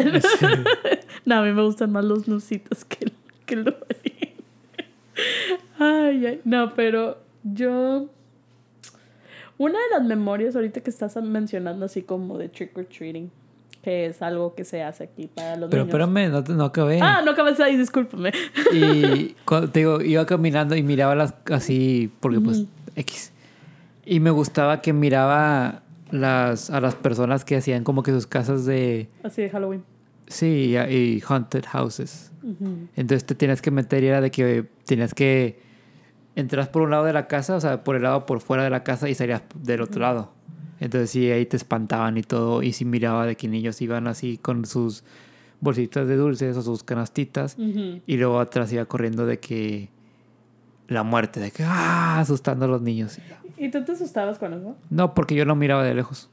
[1.25, 3.12] no, a mí me gustan más los nusitos que el,
[3.47, 3.77] que el.
[5.79, 6.41] Ay, ay.
[6.45, 8.07] No, pero yo.
[9.59, 13.31] Una de las memorias ahorita que estás mencionando, así como de trick or treating,
[13.83, 15.95] que es algo que se hace aquí para los Pero niños.
[16.01, 16.99] espérame, no, te- no acabé.
[17.03, 18.33] Ah, no acabas ahí, discúlpame.
[18.73, 22.64] Y cuando te digo, iba caminando y miraba las así, porque pues
[22.97, 23.33] X.
[24.07, 28.64] Y me gustaba que miraba las, a las personas que hacían como que sus casas
[28.64, 29.85] de, Así de Halloween.
[30.31, 32.33] Sí, y, y haunted houses.
[32.97, 35.61] Entonces te tienes que meter y era de que tenías que
[36.37, 38.70] entras por un lado de la casa, o sea, por el lado por fuera de
[38.70, 40.33] la casa y salías del otro lado.
[40.81, 42.62] Entonces sí, ahí te espantaban y todo.
[42.62, 45.05] Y sí miraba de que niños iban así con sus
[45.61, 47.57] bolsitas de dulces o sus canastitas.
[47.59, 49.91] Y luego atrás iba corriendo de que
[50.89, 52.18] la muerte, de que ¡ah!
[52.18, 53.18] asustando a los niños.
[53.59, 54.76] ¿Y tú te asustabas con eso?
[54.89, 56.31] No, porque yo lo miraba de lejos.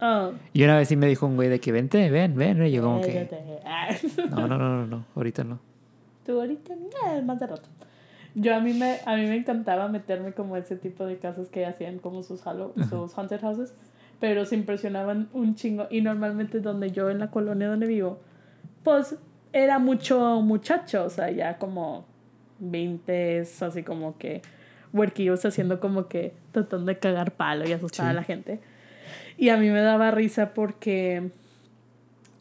[0.00, 0.30] Ah.
[0.52, 2.64] Y una vez sí me dijo un güey de que vente, ven, ven.
[2.66, 3.60] Y yo como que, Cállate.
[3.64, 3.88] Ah.
[4.30, 5.58] no, no, no, no, no, ahorita no.
[6.24, 7.68] Tú ahorita, no, más de rato.
[8.34, 11.64] Yo a mí me, a mí me encantaba meterme como ese tipo de casas que
[11.64, 13.72] hacían como sus, halo, sus haunted houses,
[14.20, 18.18] pero se impresionaban un chingo y normalmente donde yo en la colonia donde vivo,
[18.82, 19.16] pues
[19.54, 22.04] era mucho muchacho, o sea, ya como
[22.58, 24.42] 20, así como que
[24.92, 28.10] huerquillos haciendo como que tratando de cagar palo y asustar Sí.
[28.10, 28.60] a la gente.
[29.38, 31.30] Y a mí me daba risa porque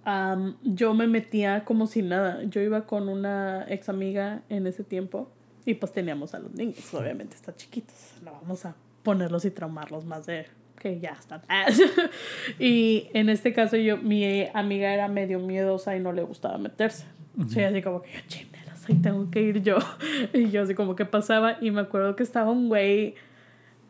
[0.06, 2.44] am, yo me metía como si nada.
[2.44, 5.30] Yo iba con una ex amiga en ese tiempo
[5.66, 7.96] y pues teníamos a los niños, obviamente están chiquitos.
[8.24, 10.46] No vamos a ponerlos y traumarlos más de
[10.80, 11.42] que ya están.
[12.60, 17.06] y en este caso yo, mi amiga era medio miedosa y no le gustaba meterse.
[17.40, 19.78] O sea, así como que yo, chinelas, ahí tengo que ir yo.
[20.34, 23.16] Y yo así como que pasaba y me acuerdo que estaba un güey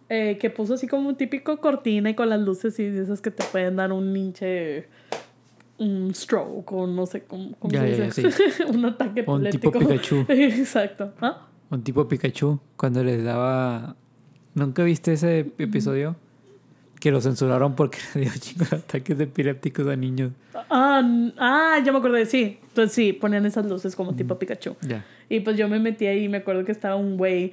[0.09, 3.31] eh, que puso así como un típico cortina y con las luces y esas que
[3.31, 4.87] te pueden dar un hinche,
[5.77, 7.81] un stroke o no sé cómo, cómo Ya,
[8.11, 8.29] se dice.
[8.59, 9.71] ya, un ataque Un tipo.
[9.71, 10.25] Pikachu.
[10.29, 11.13] Exacto.
[11.21, 11.47] ¿Ah?
[11.69, 13.95] Un tipo Pikachu, cuando les daba...
[14.53, 16.15] ¿Nunca viste ese episodio?
[16.99, 20.31] Que lo censuraron porque le dio chingos de ataques epilépticos a niños.
[20.69, 21.01] Ah,
[21.37, 22.59] ah, ya me acordé, sí.
[22.69, 24.75] Entonces sí, ponían esas luces como tipo Pikachu.
[24.87, 25.03] Ya.
[25.29, 27.51] Y pues yo me metí ahí y me acuerdo que estaba un güey,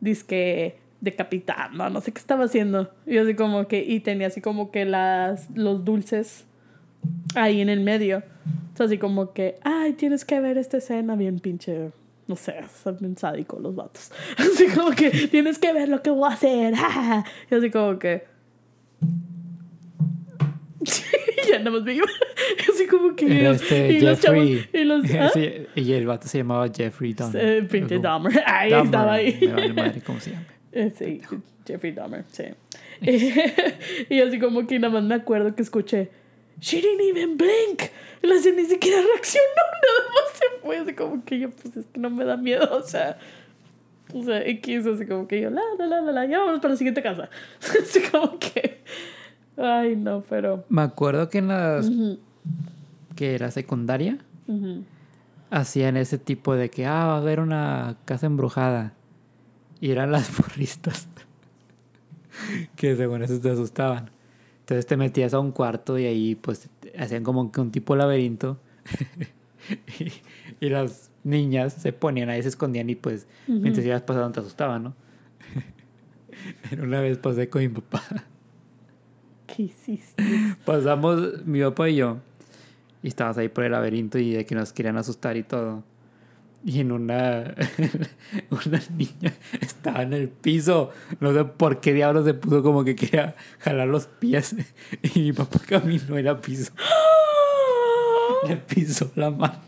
[0.00, 2.90] disque decapitando, no sé qué estaba haciendo.
[3.06, 6.46] Y así como que, y tenía así como que las, los dulces
[7.34, 8.22] ahí en el medio.
[8.68, 11.90] Entonces así como que, ay, tienes que ver esta escena bien pinche,
[12.26, 14.10] no sé, son bien sádico los vatos.
[14.38, 16.74] Así como que, tienes que ver lo que voy a hacer.
[17.50, 18.24] Y así como que...
[21.48, 22.06] ya me iba.
[22.72, 23.50] Así como que...
[23.50, 25.30] Este y los chavos- y los, ¿ah?
[25.32, 27.44] Sí, y el vato se llamaba Jeffrey Dahmer.
[27.44, 28.42] Eh, pinche Dahmer.
[28.46, 29.38] Ahí Dahmer, estaba ahí.
[29.40, 30.46] Me vale madre cómo se llama.
[30.74, 31.20] Eh, Sí,
[31.66, 32.44] Jeffrey Dahmer, sí.
[34.10, 36.10] y así como que nada más me acuerdo que escuché,
[36.60, 37.90] She didn't even blink.
[38.22, 39.44] La ni siquiera reaccionó,
[39.82, 40.78] nada más se fue.
[40.78, 43.18] Así como que yo, pues es que no me da miedo, o sea.
[44.12, 46.72] O sea, X, así como que yo, la, la, la, la, la, ya vamos para
[46.72, 47.28] la siguiente casa.
[47.60, 48.82] así como que.
[49.56, 50.64] Ay, no, pero.
[50.68, 51.90] Me acuerdo que en las...
[53.16, 54.18] Que era secundaria,
[55.50, 58.92] hacían ese tipo de que, ah, va a haber una casa embrujada.
[59.84, 61.08] Y eran las porristas.
[62.74, 64.10] que según eso te asustaban.
[64.60, 68.58] Entonces te metías a un cuarto y ahí pues hacían como que un tipo laberinto.
[70.00, 70.10] y,
[70.64, 74.84] y las niñas se ponían ahí, se escondían y pues mientras ibas pasando te asustaban,
[74.84, 74.94] ¿no?
[76.82, 78.02] Una vez pasé con mi papá.
[79.46, 80.24] ¿Qué hiciste?
[80.64, 82.16] Pasamos mi papá y yo.
[83.02, 85.84] Y estábamos ahí por el laberinto y de que nos querían asustar y todo.
[86.64, 87.54] Y en una.
[88.50, 90.90] una niña estaba en el piso.
[91.20, 94.56] No sé por qué diablos se puso como que quería jalar los pies.
[95.14, 96.72] Y mi papá caminó y la pisó.
[98.48, 99.60] Le pisó la mano.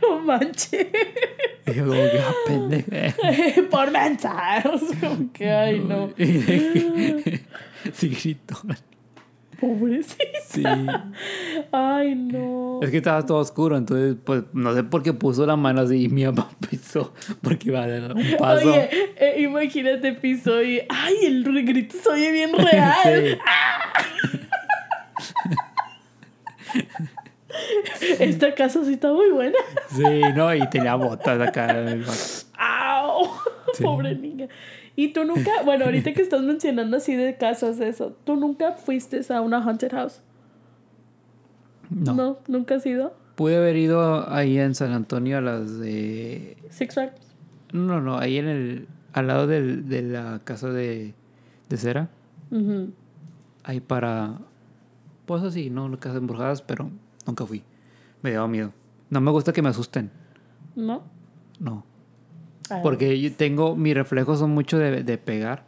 [0.00, 0.86] No manches.
[1.66, 3.16] Y yo como que, ah, pendeja.
[3.70, 4.80] Por mensajes.
[5.00, 6.10] Como que, ay, no.
[7.92, 8.56] Sí gritó.
[9.60, 10.24] Pobrecito.
[10.48, 10.62] Sí.
[11.72, 12.80] Ay, no.
[12.82, 16.04] Es que estaba todo oscuro, entonces, pues, no sé por qué puso la mano así
[16.04, 18.70] y mi papá pisó porque iba a dar un paso.
[18.70, 20.80] Oye, eh, imagínate piso y.
[20.88, 23.38] ¡Ay, el grito se oye bien real!
[27.98, 29.56] Sí, Esta casa sí está muy buena.
[29.88, 30.02] sí,
[30.34, 31.74] no, y tenía botas acá.
[32.58, 33.28] ¡Au!
[33.74, 33.82] Sí.
[33.82, 34.48] Pobre niña.
[34.96, 39.20] Y tú nunca, bueno, ahorita que estás mencionando así de casas, eso, ¿tú nunca fuiste
[39.32, 40.22] a una haunted house?
[41.90, 42.38] No.
[42.48, 43.14] ¿Nunca has ido?
[43.36, 46.56] Pude haber ido ahí en San Antonio a las de.
[46.70, 47.20] Six Flags.
[47.72, 48.88] No, no, ahí en el.
[49.12, 51.14] Al lado del, de la casa de,
[51.68, 52.08] de cera.
[52.50, 52.92] Ujú.
[53.62, 54.38] Ahí para.
[55.26, 56.90] Pues así, no casas embrujadas, pero
[57.26, 57.62] nunca fui.
[58.22, 58.72] Me daba miedo.
[59.10, 60.10] No me gusta que me asusten.
[60.74, 61.02] ¿No?
[61.60, 61.84] No.
[62.70, 65.64] Ah, Porque yo tengo, mis reflejos son mucho de, de pegar.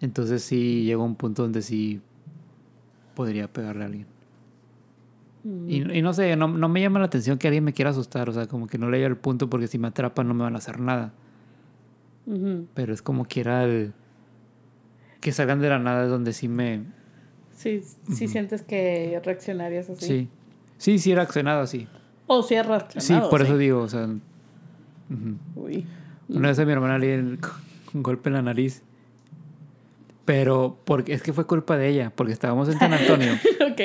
[0.00, 2.00] Entonces sí llega un punto donde sí
[3.14, 4.06] podría pegarle a alguien.
[5.44, 7.90] mm, Y, y no sé, no, no me llama la atención que alguien me quiera
[7.90, 8.28] asustar.
[8.28, 10.42] O sea, como que no le llega el punto porque si me atrapan no me
[10.44, 11.12] van a hacer nada.
[12.26, 12.66] ujú.
[12.74, 13.92] Pero es como quiera el...
[15.20, 16.82] Que salgan de la nada es donde sí me...
[17.54, 17.82] Sí,
[18.12, 20.06] sí sientes que reaccionarías así.
[20.06, 20.28] Sí.
[20.76, 21.86] Sí, sí, era accionado así.
[22.26, 23.30] O si has Sí, reaccionado.
[23.30, 23.46] por sí.
[23.46, 24.08] eso digo, o sea...
[25.56, 25.86] Uy.
[26.28, 27.38] Una vez a mi hermana le di
[27.94, 28.82] un golpe en la nariz.
[30.24, 33.32] Pero porque es que fue culpa de ella, porque estábamos en San Antonio
[33.70, 33.80] ok.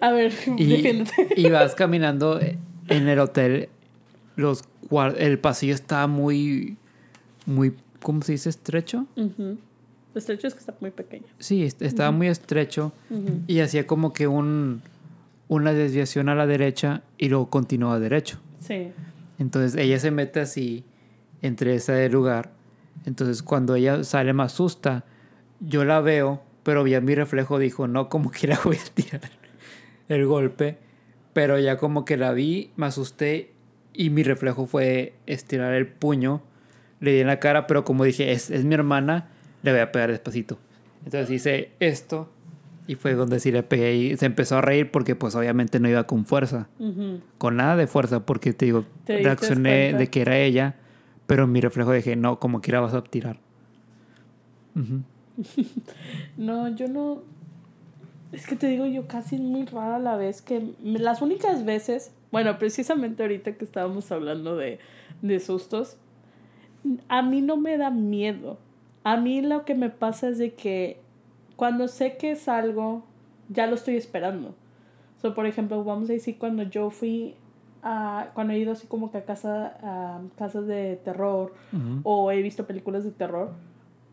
[0.00, 1.28] A ver, y, defiéndete.
[1.36, 3.68] y vas caminando en el hotel.
[4.36, 4.62] Los
[5.18, 6.76] el pasillo estaba muy,
[7.46, 8.50] muy, ¿cómo se dice?
[8.50, 9.06] Estrecho.
[9.16, 9.58] Ujú.
[10.14, 11.24] Estrecho es que está muy pequeño.
[11.40, 12.92] Sí, est- estaba muy estrecho
[13.48, 14.80] y hacía como que un,
[15.48, 18.38] una desviación a la derecha y luego continuaba derecho.
[18.60, 18.92] Sí.
[19.38, 20.84] Entonces ella se mete así
[21.42, 22.52] entre ese lugar.
[23.06, 25.04] Entonces cuando ella sale me asusta.
[25.60, 29.30] Yo la veo, pero ya mi reflejo dijo, no, como que la voy a tirar
[30.08, 30.78] el golpe.
[31.32, 33.52] Pero ya como que la vi, me asusté
[33.92, 36.42] y mi reflejo fue estirar el puño.
[37.00, 39.28] Le di en la cara, pero como dije, es, es mi hermana,
[39.62, 40.58] le voy a pegar despacito.
[41.04, 42.30] Entonces hice esto
[42.86, 45.88] y fue donde sí le pegué y se empezó a reír porque pues obviamente no
[45.88, 47.20] iba con fuerza Ujú.
[47.38, 50.76] con nada de fuerza porque te digo, Te reaccioné de que era ella,
[51.26, 53.38] pero mi reflejo dije, no, como quiera vas a tirar.
[54.76, 55.02] Ujú.
[56.36, 57.22] No, yo no.
[58.32, 60.74] Es que te digo, yo casi es muy rara la vez que.
[60.82, 62.12] Las únicas veces.
[62.32, 64.78] Bueno, precisamente ahorita que estábamos hablando de,
[65.22, 65.96] de sustos.
[67.08, 68.58] A mí no me da miedo.
[69.04, 71.00] A mí lo que me pasa es de que
[71.56, 73.04] cuando sé que es algo,
[73.48, 74.54] ya lo estoy esperando.
[75.20, 77.34] So, por ejemplo, vamos a decir cuando yo fui
[77.82, 78.30] a.
[78.34, 82.00] Cuando he ido así como que a casa, a casas de terror Ujú.
[82.02, 83.52] o he visto películas de terror.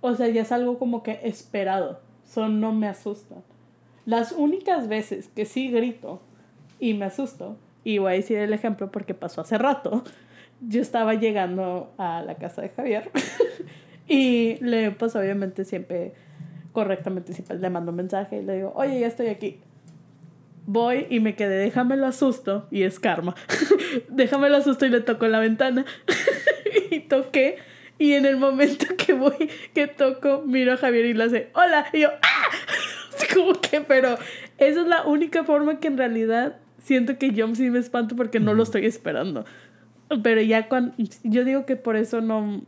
[0.02, 2.00] O sea, ya es algo como que esperado.
[2.26, 3.36] So, no me asusta.
[4.06, 6.22] Las únicas veces que sí grito
[6.80, 10.04] y me asusto, y voy a decir el ejemplo porque pasó hace rato,
[10.62, 13.12] yo estaba llegando a la casa de Javier
[14.08, 16.14] y le pues obviamente siempre
[16.72, 19.59] correctamente siempre le mando un mensaje y le digo, oye, ya estoy aquí.
[20.65, 23.36] Voy y me quedé, déjame lo asusto y es karma.
[24.09, 25.86] déjame lo asusto y le toco la ventana.
[26.91, 27.57] y toqué
[28.01, 31.86] y en el momento que voy, que toco, miro a Javier y le hace, hola,
[31.93, 32.49] y yo, ¡ah!
[33.13, 34.17] Así como que, pero
[34.57, 38.39] esa es la única forma que en realidad siento que yo sí me espanto porque
[38.39, 39.45] no lo estoy esperando.
[40.24, 42.63] Pero ya cuando, yo digo que por eso no,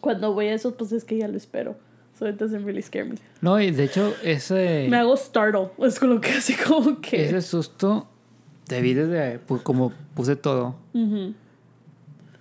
[0.00, 1.76] cuando voy a esos, pues es que ya lo espero.
[2.18, 3.16] So it doesn't really scare me.
[3.40, 7.24] No, y de hecho, ese, Me hago startle, es con lo que así como que...
[7.26, 8.06] ese susto
[8.68, 11.34] te vi desde, pues, como puse todo, Ujú,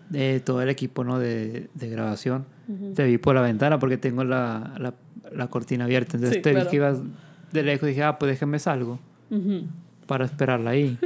[0.10, 1.18] de todo el equipo, ¿no?
[1.20, 2.46] De, de grabación.
[2.68, 2.94] ujú.
[2.94, 4.94] Te vi por la ventana porque tengo la, la,
[5.32, 6.18] la cortina abierta.
[6.18, 6.66] Entonces Sí, te claro.
[6.66, 7.00] vi que ibas
[7.52, 9.00] de lejos y dije, ah, pues déjame salgo
[9.32, 9.64] Ujú.
[10.06, 10.98] para esperarla ahí.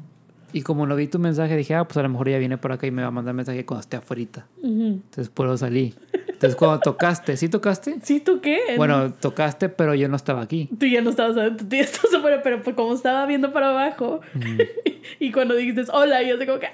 [0.54, 2.72] y como no vi tu mensaje, dije, ah, pues a lo mejor ella viene por
[2.72, 4.46] acá y me va a mandar mensaje cuando esté afuera.
[4.62, 5.94] Entonces por eso salí.
[6.36, 7.96] Entonces cuando tocaste, ¿sí tocaste?
[8.02, 8.74] ¿Sí tú qué?
[8.76, 10.68] Bueno, tocaste, pero yo no estaba aquí.
[10.78, 13.70] Tú ya no estabas adentro, tú ya estabas afuera, pero pues como estaba viendo para
[13.70, 14.20] abajo
[15.18, 16.70] y cuando dijiste hola, yo así como que ¡ah!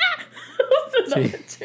[1.47, 1.65] Sí.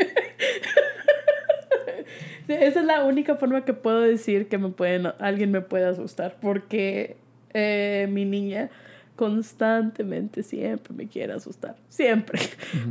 [2.48, 6.38] Esa es la única forma que puedo decir que me pueden, alguien me puede asustar,
[6.40, 7.18] porque
[7.54, 8.70] eh, mi niña
[9.16, 12.40] constantemente siempre me quiere asustar, siempre.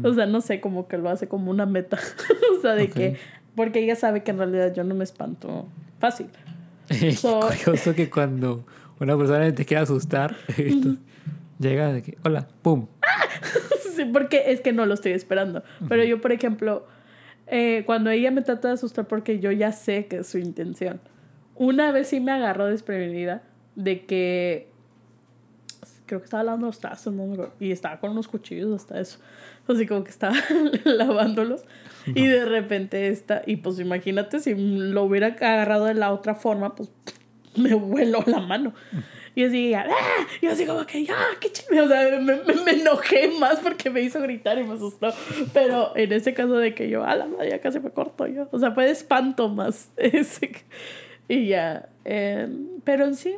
[0.02, 1.98] O sea, no sé, como que lo hace como una meta,
[2.58, 3.16] o sea, de que,
[3.56, 5.66] porque ella sabe que en realidad yo no me espanto
[5.98, 6.28] fácil.
[7.16, 8.64] So- Curioso que cuando
[9.00, 10.36] una persona te quiere asustar,
[11.58, 12.86] llega de que, hola, pum.
[13.96, 15.62] Sí, porque es que no lo estoy esperando.
[15.88, 16.86] Pero yo, por ejemplo,
[17.46, 21.00] eh, cuando ella me trata de asustar porque yo ya sé que es su intención.
[21.54, 23.42] Una vez sí me agarró desprevenida
[23.74, 24.68] de que
[26.04, 29.00] creo que estaba lavando los tazos, no me acuerdo, y estaba con unos cuchillos hasta
[29.00, 29.18] eso.
[29.74, 30.36] Así como que estaba
[30.84, 31.64] lavándolos
[32.06, 36.74] y de repente está, y pues imagínate si lo hubiera agarrado de la otra forma,
[36.74, 36.90] pues
[37.56, 38.74] me vuelo la mano.
[39.34, 39.86] Y así, ¡ah!
[40.40, 41.14] y así como que, ¡ya!
[41.38, 41.82] ¡Qué chingue!
[41.82, 45.08] O sea, me, me, me enojé más porque me hizo gritar y me asustó.
[45.52, 48.48] Pero en ese caso de que yo, ¡ah, la madre, ya casi me corto yo!
[48.50, 49.90] O sea, fue de espanto más.
[51.28, 51.88] Y ya.
[52.06, 52.48] eh,
[52.84, 53.36] pero en sí,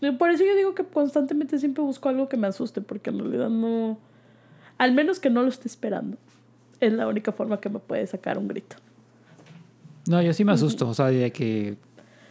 [0.00, 3.20] mm, por eso yo digo que constantemente siempre busco algo que me asuste, porque en
[3.20, 3.98] realidad no.
[4.82, 6.16] Al menos que no lo esté esperando.
[6.80, 8.74] Es la única forma que me puede sacar un grito.
[10.08, 11.76] No, yo sí me asusto, o sea, de que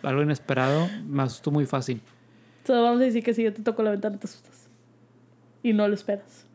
[0.03, 2.01] algo inesperado, me asusto muy fácil.
[2.57, 4.67] Entonces vamos a decir que si yo te toco la ventana te asustas.
[5.63, 6.45] Y no lo esperas.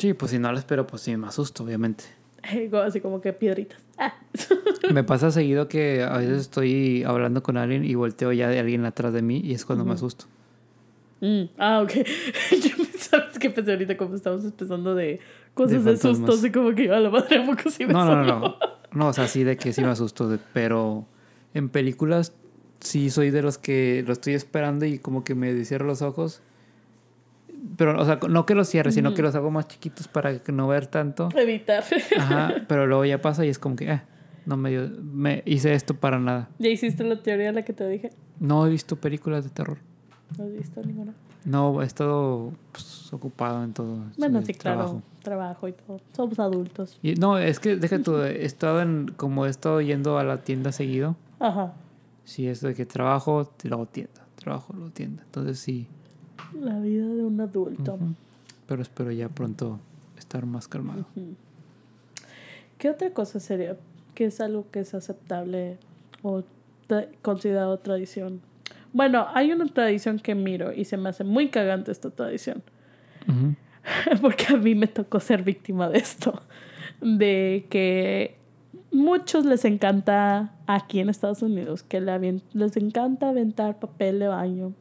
[0.00, 2.02] Sí, pues si no lo espero, pues sí me asusto, obviamente.
[2.84, 3.80] Así como que piedritas.
[3.96, 4.14] Ah.
[4.92, 8.84] Me pasa seguido que a veces estoy hablando con alguien y volteo ya de alguien
[8.84, 10.24] atrás de mí y es cuando me asusto.
[11.20, 11.92] Mm, Ah, ok.
[13.44, 15.20] Yo que pensé ahorita como estamos empezando de
[15.54, 18.04] cosas De de, sustos y como que a la madre ¿a poco sí me No,
[18.04, 18.56] no, no, no.
[18.92, 21.06] No, o sea, sí de que sí me asusto, de- pero
[21.52, 22.32] en películas
[22.80, 26.42] sí soy de los que lo estoy esperando y como que me cierro los ojos.
[27.76, 30.68] Pero, o sea, no que los cierre, sino que los hago más chiquitos para no
[30.68, 31.28] ver tanto.
[31.36, 31.82] Evitar.
[32.16, 34.02] Ajá, pero luego ya pasa y es como que, eh,
[34.46, 36.50] no me, dio- me hice esto para nada.
[36.58, 38.10] ¿Ya hiciste la teoría la que te dije?
[38.38, 39.78] No he visto películas de terror.
[40.38, 41.14] ¿No has visto ninguna?
[41.44, 43.98] No, he estado pues, ocupado en todo.
[44.16, 44.78] Bueno, el sí, claro.
[44.78, 45.02] trabajo.
[45.22, 46.00] Trabajo y todo.
[46.14, 46.98] Somos adultos.
[47.02, 50.42] Y, no, es que deja tú, he estado en, como he estado yendo a la
[50.42, 51.74] tienda seguido, Ajá.
[52.24, 54.26] Si es de que trabajo, luego tienda.
[54.36, 55.22] Trabajo, luego tienda.
[55.24, 55.86] Entonces sí.
[56.58, 57.98] La vida de un adulto.
[58.66, 59.78] Pero espero ya pronto
[60.18, 61.04] estar más calmado.
[62.78, 63.76] ¿Qué otra cosa sería
[64.14, 65.78] que es algo que es aceptable
[66.22, 66.44] o
[67.22, 68.40] considerado tradición?
[68.94, 72.62] Bueno, hay una tradición que miro y se me hace muy cagante esta tradición.
[74.22, 76.40] Porque a mí me tocó ser víctima de esto,
[77.00, 78.36] de que
[78.92, 84.72] muchos les encanta aquí en Estados Unidos, que les encanta aventar papel de baño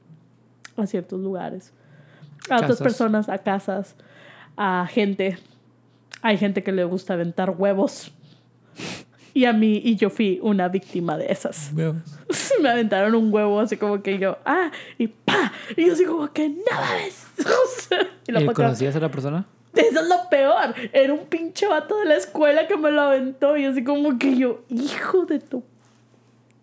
[0.78, 1.74] a ciertos lugares,
[2.52, 3.96] a otras personas, a casas,
[4.56, 5.40] a gente.
[6.22, 8.14] Hay gente que le gusta aventar huevos.
[9.34, 11.72] Y a mí, y yo fui una víctima de esas
[12.62, 16.32] me aventaron un huevo así como que yo, ah, y pa, y yo así como
[16.32, 16.48] que.
[17.40, 19.46] O sea, y lo ¿Y conocías a la persona?
[19.76, 20.76] Eso es lo peor.
[20.94, 24.38] Era un pinche vato de la escuela que me lo aventó y así como que
[24.38, 25.64] yo, hijo de tu.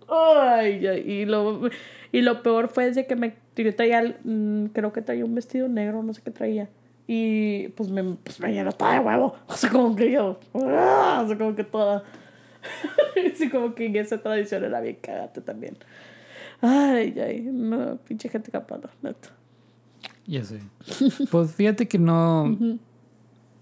[0.08, 1.68] Ay, ay, y lo,
[2.12, 5.68] y lo peor fue de que me yo traía, mm, creo que traía un vestido
[5.68, 6.68] negro, no sé qué traía.
[7.06, 9.34] Y pues me, pues me llenó toda de huevo.
[9.48, 12.04] O sea, como que yo, ah, o sea, como que toda.
[13.32, 15.76] Así como que en esa tradición era bien cagate también.
[16.61, 19.30] Ay, ay, no, pinche gente capaz, neta.
[20.26, 20.61] Ya sé.
[21.30, 22.56] Pues fíjate que no,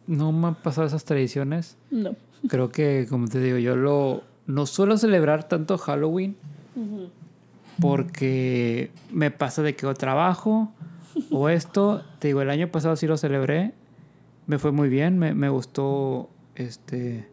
[0.07, 1.77] no me han pasado esas tradiciones.
[1.91, 2.17] No.
[2.49, 6.37] Creo que, como te digo, yo lo no suelo celebrar tanto Halloween
[7.81, 10.73] porque me pasa de que o trabajo
[11.31, 12.03] o esto.
[12.19, 13.75] Te digo, el año pasado sí lo celebré.
[14.47, 17.29] Me fue muy bien, me, me gustó este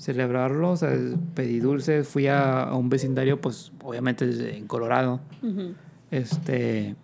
[0.00, 0.70] celebrarlo.
[0.70, 0.90] O sea,
[1.34, 5.20] pedí dulces, fui a, a un vecindario, pues obviamente en Colorado.
[6.10, 6.96] Este.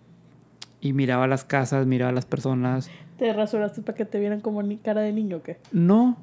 [0.81, 2.91] Y miraba las casas, miraba las personas.
[3.19, 5.59] ¿Te rasuraste para que te vieran como ni cara de niño o qué?
[5.73, 6.19] No,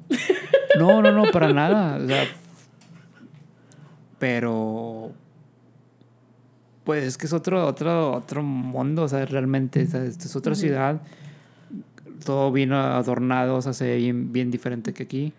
[0.78, 1.96] no, no, no, para nada.
[1.96, 2.24] O sea,
[4.18, 5.12] pero
[6.84, 10.36] pues es que es otro, otro, otro mundo, o sea, realmente, o sea, esto es
[10.36, 11.00] otra ciudad.
[12.24, 15.32] Todo vino adornado, o sea, se ve bien, bien diferente que aquí.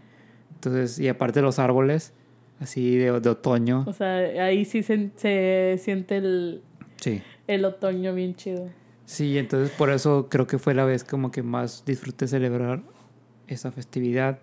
[0.56, 2.14] Entonces, y aparte los árboles,
[2.60, 3.84] así de, de otoño.
[3.88, 6.62] O sea, ahí sí se, se siente el,
[6.97, 7.22] Sí.
[7.47, 8.70] el otoño bien chido.
[9.06, 12.82] Sí, entonces por eso creo que fue la vez como que más disfruté celebrar
[13.47, 14.39] esa festividad.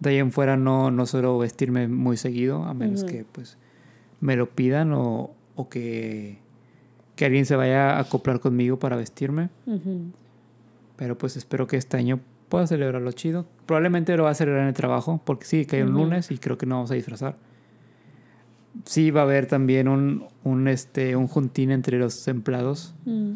[0.00, 3.58] De ahí en fuera no, no suelo vestirme muy seguido, a menos que pues
[4.20, 6.38] me lo pidan o, o que,
[7.16, 9.50] que alguien se vaya a acoplar conmigo para vestirme.
[10.96, 13.46] Pero pues espero que este año pueda celebrarlo chido.
[13.66, 16.38] Probablemente lo va a celebrar en el trabajo, porque sí, que hay un lunes y
[16.38, 17.36] creo que no vamos a disfrazar.
[18.84, 22.94] Sí, va a haber también un, un, este, un juntín entre los empleados.
[23.04, 23.32] Mm,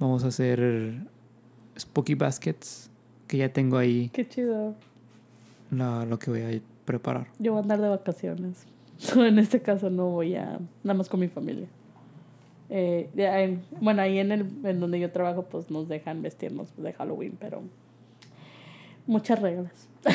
[0.00, 0.94] Vamos a hacer
[1.78, 2.90] Spooky Baskets,
[3.28, 4.74] que ya tengo ahí Qué chido.
[5.70, 7.28] la- lo que voy a preparar.
[7.38, 8.66] Yo voy a andar de vacaciones.
[9.16, 10.58] en este caso no voy a...
[10.82, 11.66] Nada más con mi familia.
[12.68, 16.92] Eh, en- bueno, ahí en, el, en donde yo trabajo pues nos dejan vestirnos de
[16.92, 17.62] Halloween, pero
[19.06, 19.88] muchas reglas.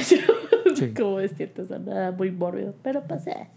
[0.75, 0.93] Sí.
[0.93, 2.73] Como vestirte, o sea, nada muy mórbido.
[2.83, 3.47] Pero pasé.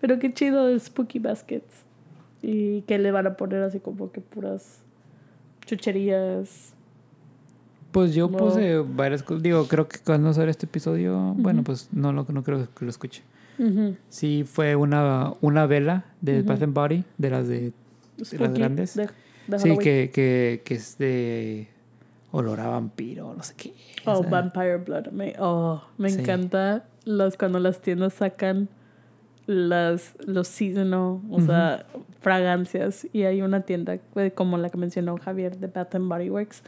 [0.00, 1.84] Pero qué chido el Spooky Baskets.
[2.42, 4.82] Y que le van a poner así como que puras
[5.66, 6.72] chucherías.
[7.92, 8.38] Pues yo No.
[8.38, 9.42] puse varias cosas.
[9.42, 12.90] Digo, creo que cuando sale este episodio, bueno, pues no, lo no creo que lo
[12.90, 13.22] escuche.
[13.58, 13.96] Ujú.
[14.08, 16.48] Sí, fue una, una vela de Ujú.
[16.48, 17.72] Bath and Body, de las de...
[18.24, 18.94] Spooky grandes?
[18.94, 19.08] de-
[19.48, 21.68] de Sí, que, que, que es de
[22.32, 23.74] olor a vampiro, no sé qué.
[24.06, 25.08] o Oh, Vampire Blood.
[25.08, 26.20] Me, oh, me Sí.
[26.20, 28.68] encanta las, cuando las tiendas sacan
[29.46, 31.84] las, los seasonal, o sea,
[32.20, 33.06] fragancias.
[33.12, 36.62] Y hay una tienda eh, como la que mencionó Javier de Bath and Body Works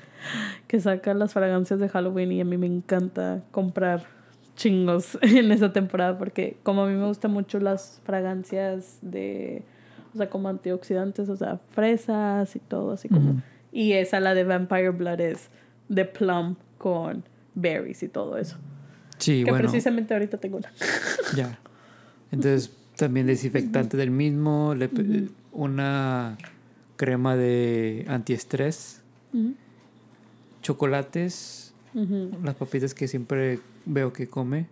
[0.66, 4.02] que saca las fragancias de Halloween y a mí me encanta comprar
[4.56, 9.62] chingos en esa temporada porque como a mí me gustan mucho las fragancias de,
[10.14, 13.42] o sea, como antioxidantes, o sea, fresas y todo así como...
[13.72, 15.48] Y esa, la de Vampire Blood, es
[15.88, 18.56] de plum con berries y todo eso.
[19.18, 20.72] Sí, que bueno, precisamente ahorita tengo una.
[21.36, 21.58] ya.
[22.30, 24.90] Entonces, también desinfectante del mismo, le
[25.52, 26.38] una
[26.96, 29.02] crema de antiestrés,
[30.62, 31.74] chocolates,
[32.42, 34.66] las papitas que siempre veo que come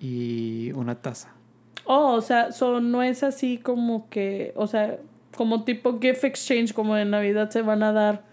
[0.00, 1.32] y una taza.
[1.84, 4.98] Oh, o sea, so, no es así como que, o sea,
[5.36, 8.24] como tipo gift exchange, como en Navidad se van a dar.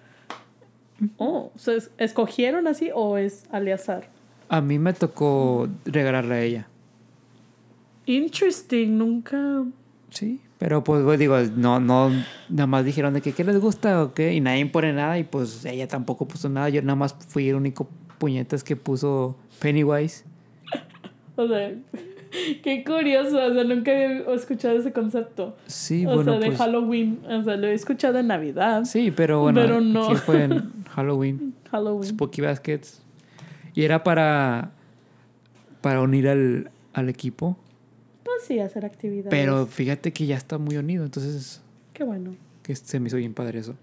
[1.18, 4.10] Oh, ¿es- ¿escogieron así o es al azar?
[4.50, 6.68] A mí me tocó regalarle a ella.
[8.06, 9.66] Interesting, nunca.
[10.10, 12.10] Sí, pero pues pues, digo, no, no,
[12.50, 15.24] nada más dijeron de que qué les gusta o qué, y nadie pone nada, y
[15.26, 20.24] pues ella tampoco puso nada, yo nada más fui el único puñetas que puso Pennywise.
[21.40, 21.72] O sea,
[22.64, 25.56] Qué curioso, o sea, nunca había escuchado ese concepto.
[25.68, 27.20] Sí, o bueno, sea, de pues- Halloween.
[27.30, 28.86] O sea, lo he escuchado en Navidad.
[28.86, 30.06] Sí, pero bueno, Pero no.
[30.06, 32.10] aquí fue en Halloween, Halloween.
[32.10, 33.02] Spooky Baskets.
[33.74, 34.72] Y era para,
[35.82, 37.58] para unir al, al equipo.
[38.24, 39.30] Pues sí, hacer actividades.
[39.30, 41.62] Pero fíjate que ya está muy unido, entonces
[41.94, 43.76] Qué bueno, que se me hizo bien padre eso.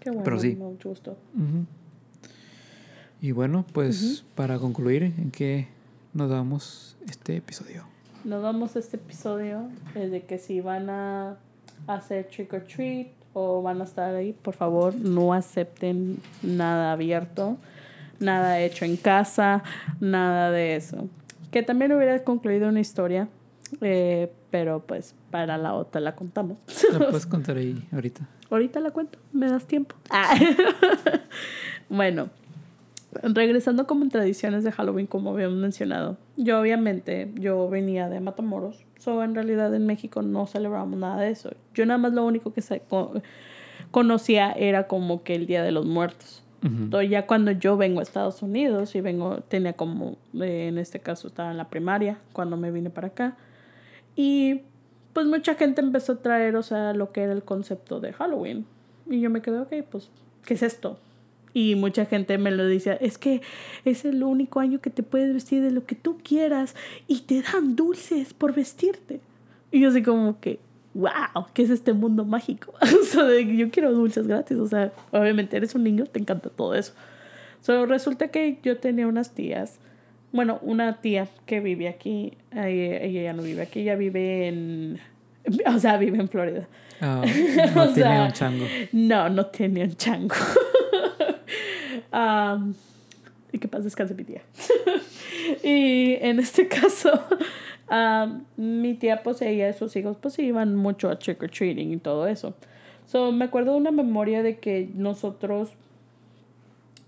[0.00, 0.24] qué bueno.
[0.24, 0.56] Pero sí.
[0.56, 1.16] Mucho gusto.
[1.34, 1.66] Ujú.
[3.20, 5.66] Y bueno, pues para concluir, ¿en qué
[6.14, 7.84] nos damos este episodio?
[8.24, 11.36] Nos vamos a este episodio es de que si van a
[11.86, 17.56] hacer trick or treat o van a estar ahí, por favor, no acepten nada abierto,
[18.18, 19.62] nada hecho en casa,
[20.00, 21.08] nada de eso.
[21.50, 23.28] Que también hubiera concluido una historia,
[23.80, 26.58] eh, pero pues para la otra la contamos.
[26.92, 28.26] ¿La puedes contar ahí ahorita?
[28.50, 29.94] Ahorita la cuento, me das tiempo.
[30.10, 30.34] Ah.
[31.88, 32.30] bueno,
[33.12, 36.16] regresando como en tradiciones de Halloween, como habíamos mencionado.
[36.36, 38.84] Yo obviamente, yo venía de Matamoros.
[38.98, 41.50] So, en realidad en México no celebramos nada de eso.
[41.74, 42.62] Yo nada más lo único que
[43.90, 46.42] conocía era como que el Día de los Muertos.
[46.64, 46.74] Ujú.
[46.74, 50.98] Entonces, ya cuando yo vengo a Estados Unidos y vengo, tenía como, eh, en este
[50.98, 53.36] caso estaba en la primaria, cuando me vine para acá.
[54.16, 54.62] Y
[55.12, 58.66] pues mucha gente empezó a traer, o sea, lo que era el concepto de Halloween.
[59.08, 60.10] Y yo me quedé, ok, pues,
[60.44, 60.98] ¿qué es esto?
[61.54, 63.40] Y mucha gente me lo dice, es que
[63.84, 66.74] es el único año que te puedes vestir de lo que tú quieras
[67.06, 69.20] y te dan dulces por vestirte.
[69.70, 70.60] Y yo así como que,
[70.94, 72.74] wow, ¿qué es este mundo mágico?
[72.80, 74.58] o sea, de yo quiero dulces gratis.
[74.58, 76.92] O sea, obviamente eres un niño, te encanta todo eso.
[77.60, 79.78] So, resulta que yo tenía unas tías,
[80.32, 85.00] bueno, una tía que vive aquí, ella ya no vive aquí, ella vive en,
[85.66, 86.68] o sea, vive en Florida.
[87.00, 87.22] Ah,
[87.74, 88.66] O no tiene sea, un chango.
[88.92, 90.34] No, no tenía un chango.
[93.52, 94.42] Y que paz descanse mi tía.
[95.62, 97.10] y en este caso,
[98.56, 102.26] mi tía, ella y sus hijos, pues iban mucho a trick or treating y todo
[102.26, 102.54] eso.
[103.06, 105.70] So, me acuerdo de una memoria de que nosotros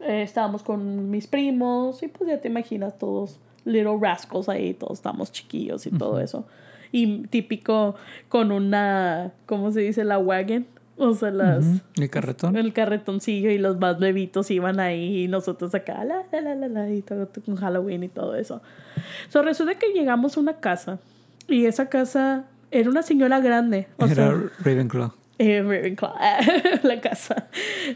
[0.01, 4.99] eh, estábamos con mis primos y pues ya te imaginas todos little rascals ahí, todos
[4.99, 6.47] estamos chiquillos y todo eso.
[6.93, 7.95] Y típico
[8.29, 10.05] con una, ¿cómo se dice?
[10.05, 10.67] La wagon.
[11.03, 11.65] O sea, las.
[11.99, 12.57] El carretón.
[12.57, 16.69] el carretoncillo y los más bebitos iban ahí y nosotros acá, la, la, la, la,
[16.69, 18.61] la, y todo con Halloween y todo eso.
[19.31, 20.99] So, resulta que llegamos a una casa
[21.49, 23.89] y esa casa era una señora grande.
[23.97, 25.13] O Era sea, Ravenclaw.
[25.39, 26.13] eh, Ravenclaw,
[26.83, 27.49] la casa.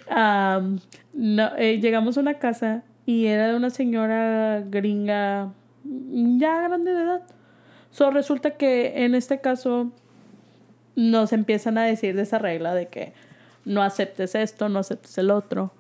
[0.08, 0.78] Am,
[1.12, 5.52] no, eh, llegamos a una casa y era de una señora gringa
[5.84, 7.22] ya grande de edad.
[7.90, 9.92] So, resulta que en este caso
[10.96, 13.12] nos empiezan a decir de esa regla de que
[13.64, 15.72] no aceptes esto, no aceptes el otro.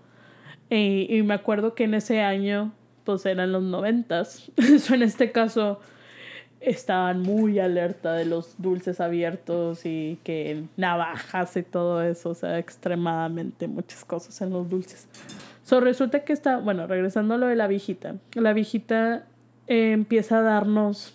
[0.70, 2.72] Y, me acuerdo que en ese año,
[3.04, 4.50] pues eran los noventas.
[4.92, 5.80] En este caso
[6.60, 12.58] estaban muy alerta de los dulces abiertos y que navajas y todo eso, o sea,
[12.58, 15.06] extremadamente muchas cosas en los dulces.
[15.62, 19.26] So, resulta que está, bueno, regresando a lo de la viejita, la viejita
[19.66, 21.14] eh, empieza a darnos,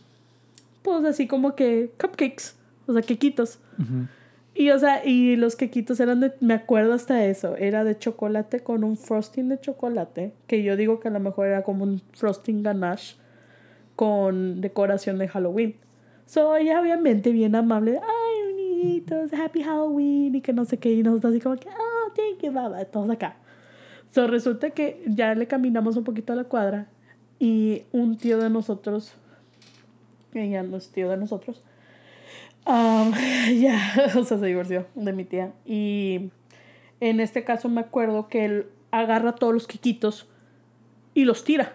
[0.83, 2.53] pues así como que cupcakes,
[2.89, 3.59] o sea, quequitos.
[3.77, 4.07] Ujú.
[4.55, 8.59] Y, o sea, y los quequitos eran de, me acuerdo hasta eso, era de chocolate
[8.59, 12.01] con un frosting de chocolate, que yo digo que a lo mejor era como un
[12.13, 13.15] frosting ganache
[13.95, 15.75] con decoración de Halloween.
[16.25, 21.03] So, ella obviamente bien amable, ay, niñitos, happy Halloween, y que no sé qué, y
[21.03, 23.37] nosotros así como que, oh, thank you, baba, todos acá.
[24.11, 26.87] So, resulta que ya le caminamos un poquito a la cuadra,
[27.39, 29.13] y un tío de nosotros,
[30.33, 31.63] ya no es tío de nosotros,
[32.65, 33.13] Um,
[33.59, 33.79] ya,
[34.17, 35.53] o sea, se divorció de mi tía.
[35.65, 36.31] Y
[36.99, 40.27] en este caso me acuerdo que él agarra todos los quiquitos
[41.13, 41.73] y los tira.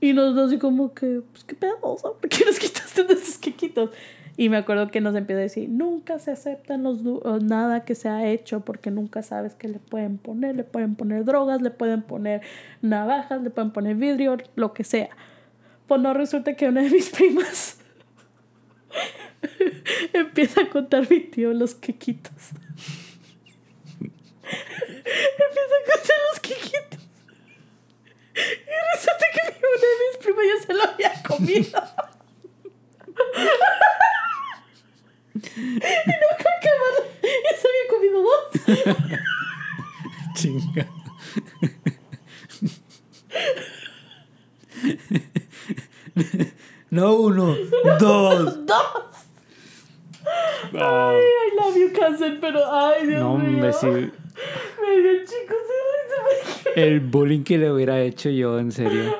[0.00, 3.38] Y nos da así como que, pues qué pedo, ¿por qué nos quitaste de esos
[3.38, 3.90] quiquitos?
[4.36, 7.02] Y me acuerdo que nos empieza a decir, nunca se aceptan los
[7.42, 10.56] nada que se ha hecho porque nunca sabes qué le pueden poner.
[10.56, 12.42] Le pueden poner drogas, le pueden poner
[12.82, 15.10] navajas, le pueden poner vidrio, lo que sea.
[15.86, 17.78] Pues no resulta que una de mis primas
[20.12, 22.32] empieza a contar mi tío los quequitos.
[24.42, 27.00] empieza a contar los quequitos.
[28.34, 31.78] Y resulta que mi- una de mis primas ya se lo había comido.
[35.34, 36.56] y no creo
[37.22, 38.44] ya se había comido dos.
[40.34, 40.84] Chinga.
[46.94, 47.56] No uno,
[47.98, 48.66] dos.
[48.66, 48.78] ¡Dos!
[50.72, 53.48] Ay, I love you, cousin, pero ay, Dios No, mío.
[53.48, 53.86] hombre, sí.
[53.86, 55.56] Me dio chicos,
[56.64, 59.16] se me- El bullying que le hubiera hecho yo, en serio.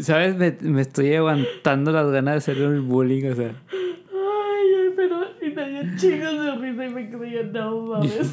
[0.00, 0.34] ¿Sabes?
[0.36, 3.48] Me, me estoy aguantando las ganas de hacer el bullying, o sea.
[3.70, 8.32] Ay, ay, pero y me dio chingos de risa y me creía, no mames.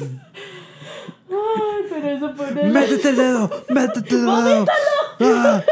[1.32, 2.62] Ay, pero eso fue una...
[2.64, 3.50] ¡Métete el dedo!
[3.68, 4.64] ¡Métete el dedo!
[5.20, 5.62] ¡Ah!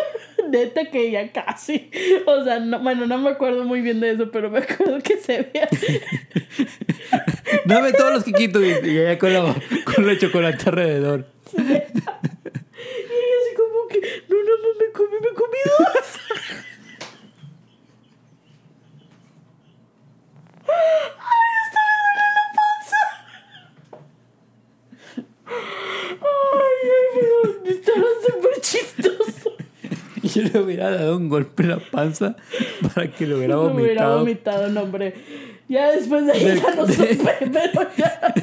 [0.49, 1.91] Neta que ya casi.
[2.27, 5.17] O sea, no, bueno, no me acuerdo muy bien de eso, pero me acuerdo que
[5.19, 5.69] se veía.
[7.65, 11.27] Dame todos los quiquitos y, y ella con la, con la chocolate alrededor.
[11.57, 11.85] Y ella
[13.41, 16.07] así como que, no, no, no, me comí, me comí dos.
[20.69, 23.03] Ay, esto me duele la panza.
[26.21, 27.37] Ay, ay, pero
[27.71, 29.49] estaba súper chistoso.
[30.43, 32.37] Yo le hubiera dado un golpe en la panza
[32.95, 34.19] para que lo hubiera Me hubiera vomitado.
[34.19, 35.15] vomitado, no, hombre.
[35.69, 38.35] Ya después de ahí De- ya no de- supe, pero ya.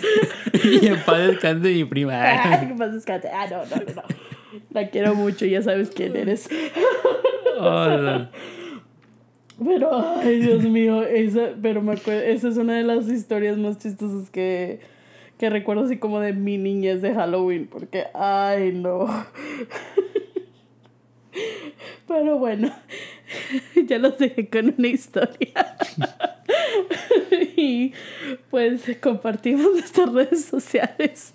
[0.82, 2.14] y en paz descanse mi prima.
[2.22, 3.30] Ay, ¿qué pasa, Escate?
[3.30, 4.02] Ah, no, no, no, no.
[4.72, 6.50] La quiero mucho, ya sabes quién eres.
[7.60, 8.30] Hola.
[9.64, 13.78] Pero, ay, Dios mío, esa, pero me acuerdo, esa es una de las historias más
[13.78, 14.82] chistosas que,
[15.40, 19.08] que recuerdo así como de mi niñez de Halloween, porque, ay, no.
[22.08, 22.72] Pero bueno,
[23.88, 25.78] ya los dejé con una historia.
[27.58, 27.94] y
[28.50, 31.34] pues compartimos nuestras redes sociales.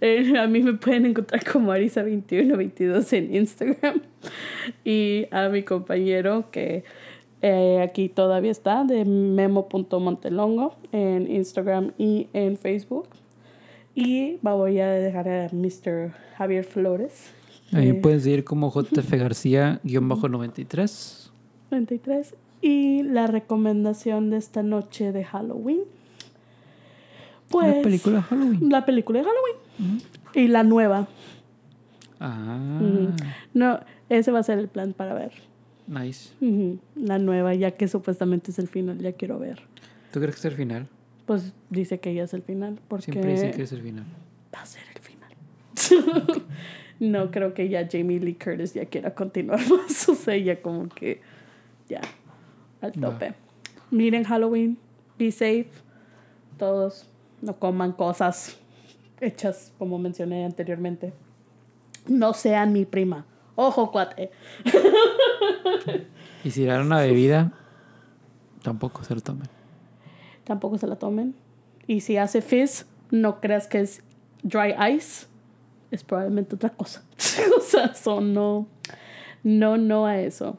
[0.00, 4.02] Eh, a mí me pueden encontrar como Arisa2122 en Instagram.
[4.84, 6.84] Y a mi compañero que
[7.42, 13.08] eh, aquí todavía está, de memo.montelongo en Instagram y en Facebook.
[13.94, 16.12] Y voy a dejar a Mr.
[16.36, 17.37] Javier Flores.
[17.72, 21.30] Ahí eh, pueden seguir como JF García-93.
[21.70, 22.34] 23.
[22.62, 25.80] Y la recomendación de esta noche de Halloween.
[27.50, 27.76] Pues.
[27.76, 28.68] La película de Halloween.
[28.70, 30.02] La película de Halloween.
[30.34, 31.06] Y la nueva.
[32.20, 32.80] Ah.
[33.54, 35.32] No, ese va a ser el plan para ver.
[35.86, 36.30] nice.
[36.96, 39.62] La nueva, ya que supuestamente es el final, ya quiero ver.
[40.12, 40.88] ¿Tú crees que es el final?
[41.26, 42.80] Pues dice que ya es el final.
[42.88, 44.04] Porque Siempre dicen que es el final.
[44.54, 45.32] va a ser el final.
[47.00, 50.08] no creo que ya Jamie Lee Curtis ya quiera continuar más.
[50.08, 51.20] O sea, ya como que
[51.88, 52.00] ya
[52.80, 53.34] al tope.
[53.90, 54.78] Miren Halloween,
[55.18, 55.70] be safe.
[56.58, 57.08] Todos
[57.40, 58.58] no coman cosas
[59.20, 61.12] hechas como mencioné anteriormente.
[62.06, 63.26] No sean mi prima.
[63.54, 64.30] Ojo, cuate.
[66.44, 67.52] Y si dan una bebida,
[68.62, 69.48] tampoco se lo tomen.
[70.44, 71.34] Tampoco se la tomen.
[71.86, 74.02] Y si hace fizz, no creas que es
[74.42, 75.26] dry ice.
[75.90, 77.02] Es probablemente otra cosa.
[77.58, 78.66] o sea, son no.
[79.42, 80.58] No, no a eso.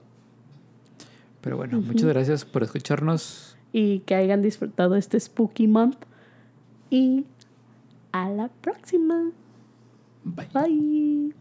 [1.41, 3.57] Pero bueno, muchas gracias por escucharnos.
[3.71, 5.97] Y que hayan disfrutado este Spooky Month.
[6.89, 7.25] Y
[8.11, 9.31] a la próxima.
[10.23, 10.49] Bye.
[10.53, 11.33] Bye.